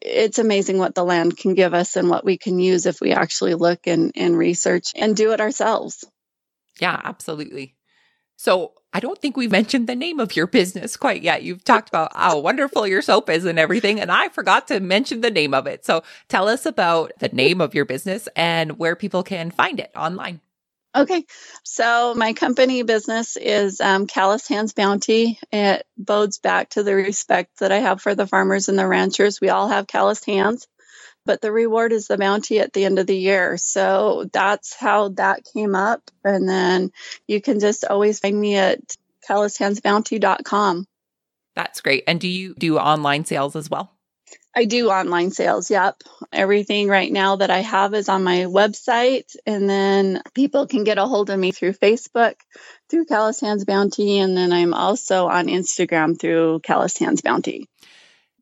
it's 0.00 0.38
amazing 0.38 0.78
what 0.78 0.94
the 0.94 1.04
land 1.04 1.36
can 1.36 1.54
give 1.54 1.74
us 1.74 1.96
and 1.96 2.08
what 2.08 2.24
we 2.24 2.38
can 2.38 2.58
use 2.58 2.86
if 2.86 3.00
we 3.00 3.12
actually 3.12 3.54
look 3.54 3.86
and, 3.86 4.12
and 4.16 4.36
research 4.36 4.92
and 4.94 5.16
do 5.16 5.32
it 5.32 5.40
ourselves. 5.40 6.04
Yeah, 6.80 7.00
absolutely. 7.02 7.76
So 8.36 8.72
I 8.92 9.00
don't 9.00 9.18
think 9.18 9.36
we've 9.36 9.50
mentioned 9.50 9.86
the 9.86 9.94
name 9.94 10.20
of 10.20 10.36
your 10.36 10.46
business 10.46 10.96
quite 10.96 11.22
yet. 11.22 11.42
You've 11.42 11.64
talked 11.64 11.88
about 11.88 12.14
how 12.14 12.38
wonderful 12.38 12.86
your 12.86 13.00
soap 13.00 13.30
is 13.30 13.44
and 13.44 13.58
everything, 13.58 14.00
and 14.00 14.10
I 14.10 14.28
forgot 14.28 14.68
to 14.68 14.80
mention 14.80 15.20
the 15.20 15.30
name 15.30 15.54
of 15.54 15.66
it. 15.66 15.84
So 15.84 16.02
tell 16.28 16.48
us 16.48 16.66
about 16.66 17.12
the 17.20 17.28
name 17.28 17.60
of 17.60 17.74
your 17.74 17.84
business 17.84 18.28
and 18.36 18.78
where 18.78 18.96
people 18.96 19.22
can 19.22 19.50
find 19.50 19.80
it 19.80 19.90
online. 19.96 20.40
Okay, 20.94 21.24
so 21.64 22.14
my 22.14 22.34
company 22.34 22.82
business 22.82 23.38
is 23.38 23.80
um, 23.80 24.06
Calloused 24.06 24.48
Hands 24.48 24.70
Bounty. 24.74 25.38
It 25.50 25.86
bodes 25.96 26.38
back 26.38 26.68
to 26.70 26.82
the 26.82 26.94
respect 26.94 27.60
that 27.60 27.72
I 27.72 27.78
have 27.78 28.02
for 28.02 28.14
the 28.14 28.26
farmers 28.26 28.68
and 28.68 28.78
the 28.78 28.86
ranchers. 28.86 29.40
We 29.40 29.48
all 29.48 29.68
have 29.68 29.86
calloused 29.86 30.26
hands, 30.26 30.68
but 31.24 31.40
the 31.40 31.50
reward 31.50 31.92
is 31.92 32.08
the 32.08 32.18
bounty 32.18 32.60
at 32.60 32.74
the 32.74 32.84
end 32.84 32.98
of 32.98 33.06
the 33.06 33.16
year. 33.16 33.56
So 33.56 34.28
that's 34.34 34.74
how 34.74 35.08
that 35.10 35.44
came 35.54 35.74
up. 35.74 36.02
And 36.24 36.46
then 36.46 36.92
you 37.26 37.40
can 37.40 37.58
just 37.58 37.86
always 37.86 38.20
find 38.20 38.38
me 38.38 38.56
at 38.56 38.80
calloushandsbounty.com. 39.26 40.86
That's 41.56 41.80
great. 41.80 42.04
And 42.06 42.20
do 42.20 42.28
you 42.28 42.54
do 42.58 42.76
online 42.76 43.24
sales 43.24 43.56
as 43.56 43.70
well? 43.70 43.92
I 44.54 44.66
do 44.66 44.90
online 44.90 45.30
sales. 45.30 45.70
Yep. 45.70 46.02
Everything 46.32 46.88
right 46.88 47.10
now 47.10 47.36
that 47.36 47.50
I 47.50 47.60
have 47.60 47.94
is 47.94 48.08
on 48.08 48.22
my 48.22 48.40
website. 48.40 49.34
And 49.46 49.68
then 49.68 50.22
people 50.34 50.66
can 50.66 50.84
get 50.84 50.98
a 50.98 51.06
hold 51.06 51.30
of 51.30 51.38
me 51.38 51.52
through 51.52 51.72
Facebook, 51.72 52.34
through 52.90 53.06
Calloused 53.06 53.40
Hands 53.40 53.64
Bounty. 53.64 54.18
And 54.18 54.36
then 54.36 54.52
I'm 54.52 54.74
also 54.74 55.26
on 55.26 55.46
Instagram 55.46 56.20
through 56.20 56.60
Calloused 56.60 56.98
Hands 56.98 57.20
Bounty. 57.22 57.68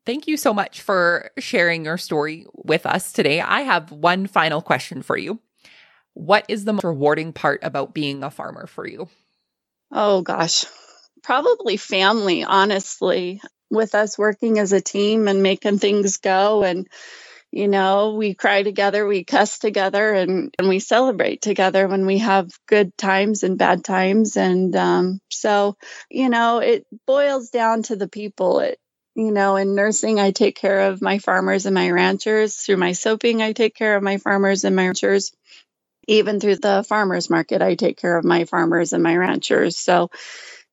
Thank 0.05 0.27
you 0.27 0.35
so 0.35 0.53
much 0.53 0.81
for 0.81 1.31
sharing 1.37 1.85
your 1.85 1.97
story 1.97 2.45
with 2.53 2.85
us 2.85 3.13
today. 3.13 3.39
I 3.39 3.61
have 3.61 3.91
one 3.91 4.27
final 4.27 4.61
question 4.61 5.03
for 5.03 5.15
you. 5.15 5.39
What 6.13 6.45
is 6.49 6.65
the 6.65 6.73
most 6.73 6.83
rewarding 6.83 7.31
part 7.31 7.61
about 7.63 7.93
being 7.93 8.23
a 8.23 8.31
farmer 8.31 8.67
for 8.67 8.85
you? 8.85 9.07
Oh, 9.91 10.21
gosh. 10.21 10.65
Probably 11.23 11.77
family, 11.77 12.43
honestly 12.43 13.39
with 13.71 13.95
us 13.95 14.17
working 14.17 14.59
as 14.59 14.73
a 14.73 14.81
team 14.81 15.27
and 15.27 15.41
making 15.41 15.79
things 15.79 16.17
go. 16.17 16.63
And 16.63 16.87
you 17.51 17.67
know 17.67 18.15
we 18.15 18.33
cry 18.33 18.63
together 18.63 19.05
we 19.05 19.25
cuss 19.25 19.59
together 19.59 20.13
and, 20.13 20.55
and 20.57 20.69
we 20.69 20.79
celebrate 20.79 21.41
together 21.41 21.87
when 21.87 22.05
we 22.05 22.19
have 22.19 22.49
good 22.67 22.97
times 22.97 23.43
and 23.43 23.57
bad 23.57 23.83
times. 23.83 24.37
And 24.37 24.75
um, 24.75 25.19
so 25.29 25.75
you 26.09 26.29
know 26.29 26.59
it 26.59 26.85
boils 27.07 27.49
down 27.49 27.83
to 27.83 27.95
the 27.95 28.07
people. 28.07 28.59
It 28.59 28.77
you 29.15 29.31
know 29.31 29.57
in 29.57 29.75
nursing 29.75 30.21
i 30.21 30.31
take 30.31 30.55
care 30.55 30.87
of 30.87 31.01
my 31.01 31.19
farmers 31.19 31.65
and 31.65 31.75
my 31.75 31.89
ranchers. 31.89 32.55
Through 32.55 32.77
my 32.77 32.93
soaping 32.93 33.41
i 33.41 33.53
take 33.53 33.75
care 33.75 33.95
of 33.95 34.03
my 34.03 34.17
farmers 34.17 34.63
and 34.63 34.75
my 34.75 34.85
ranchers. 34.85 35.31
Even 36.07 36.39
through 36.39 36.57
the 36.57 36.83
farmers 36.87 37.29
market 37.29 37.61
i 37.61 37.75
take 37.75 37.97
care 37.97 38.17
of 38.17 38.25
my 38.25 38.45
farmers 38.45 38.93
and 38.93 39.03
my 39.03 39.15
ranchers. 39.15 39.77
So 39.77 40.09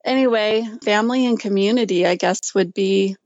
anyway, 0.09 0.67
family 0.83 1.27
and 1.27 1.39
community, 1.39 2.07
I 2.07 2.17
guess, 2.17 2.55
would 2.55 2.75
be 2.75 3.17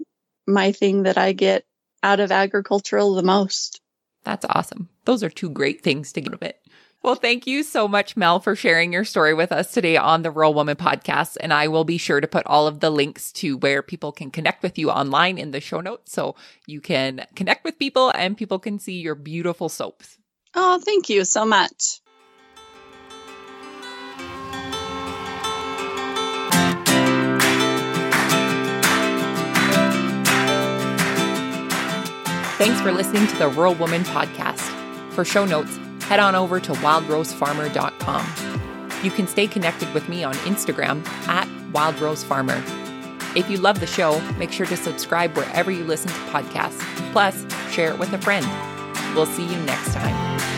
my 0.46 0.72
thing 0.72 1.04
that 1.04 1.16
I 1.16 1.32
get 1.32 1.64
out 2.02 2.20
of 2.20 2.32
agricultural 2.32 3.14
the 3.14 3.22
most. 3.22 3.80
That's 4.24 4.44
awesome. 4.48 4.88
Those 5.04 5.22
are 5.22 5.30
two 5.30 5.50
great 5.50 5.82
things 5.82 6.12
to 6.12 6.20
get 6.20 6.34
of 6.34 6.42
it. 6.42 6.58
Well, 7.02 7.16
thank 7.16 7.48
you 7.48 7.64
so 7.64 7.88
much, 7.88 8.16
Mel, 8.16 8.38
for 8.38 8.54
sharing 8.54 8.92
your 8.92 9.04
story 9.04 9.34
with 9.34 9.50
us 9.50 9.72
today 9.72 9.96
on 9.96 10.22
the 10.22 10.30
Rural 10.30 10.54
Woman 10.54 10.76
podcast. 10.76 11.36
And 11.40 11.52
I 11.52 11.66
will 11.66 11.82
be 11.82 11.98
sure 11.98 12.20
to 12.20 12.28
put 12.28 12.46
all 12.46 12.68
of 12.68 12.78
the 12.78 12.90
links 12.90 13.32
to 13.32 13.56
where 13.56 13.82
people 13.82 14.12
can 14.12 14.30
connect 14.30 14.62
with 14.62 14.78
you 14.78 14.90
online 14.90 15.36
in 15.36 15.50
the 15.50 15.60
show 15.60 15.80
notes 15.80 16.12
so 16.12 16.36
you 16.66 16.80
can 16.80 17.26
connect 17.34 17.64
with 17.64 17.78
people 17.78 18.10
and 18.10 18.36
people 18.36 18.60
can 18.60 18.78
see 18.78 19.00
your 19.00 19.16
beautiful 19.16 19.68
soaps. 19.68 20.16
Oh, 20.54 20.80
thank 20.84 21.08
you 21.08 21.24
so 21.24 21.44
much. 21.44 22.01
Thanks 32.62 32.80
for 32.80 32.92
listening 32.92 33.26
to 33.26 33.36
the 33.38 33.48
Rural 33.48 33.74
Woman 33.74 34.04
podcast. 34.04 34.60
For 35.14 35.24
show 35.24 35.44
notes, 35.44 35.80
head 36.02 36.20
on 36.20 36.36
over 36.36 36.60
to 36.60 36.72
wildrosefarmer.com. 36.74 39.00
You 39.02 39.10
can 39.10 39.26
stay 39.26 39.48
connected 39.48 39.92
with 39.92 40.08
me 40.08 40.22
on 40.22 40.34
Instagram 40.34 41.04
at 41.26 41.48
wildrosefarmer. 41.72 42.62
If 43.36 43.50
you 43.50 43.56
love 43.56 43.80
the 43.80 43.88
show, 43.88 44.20
make 44.38 44.52
sure 44.52 44.66
to 44.66 44.76
subscribe 44.76 45.36
wherever 45.36 45.72
you 45.72 45.82
listen 45.82 46.12
to 46.12 46.18
podcasts. 46.30 46.78
Plus, 47.10 47.44
share 47.72 47.90
it 47.90 47.98
with 47.98 48.12
a 48.12 48.18
friend. 48.18 48.46
We'll 49.16 49.26
see 49.26 49.44
you 49.44 49.58
next 49.62 49.92
time. 49.92 50.51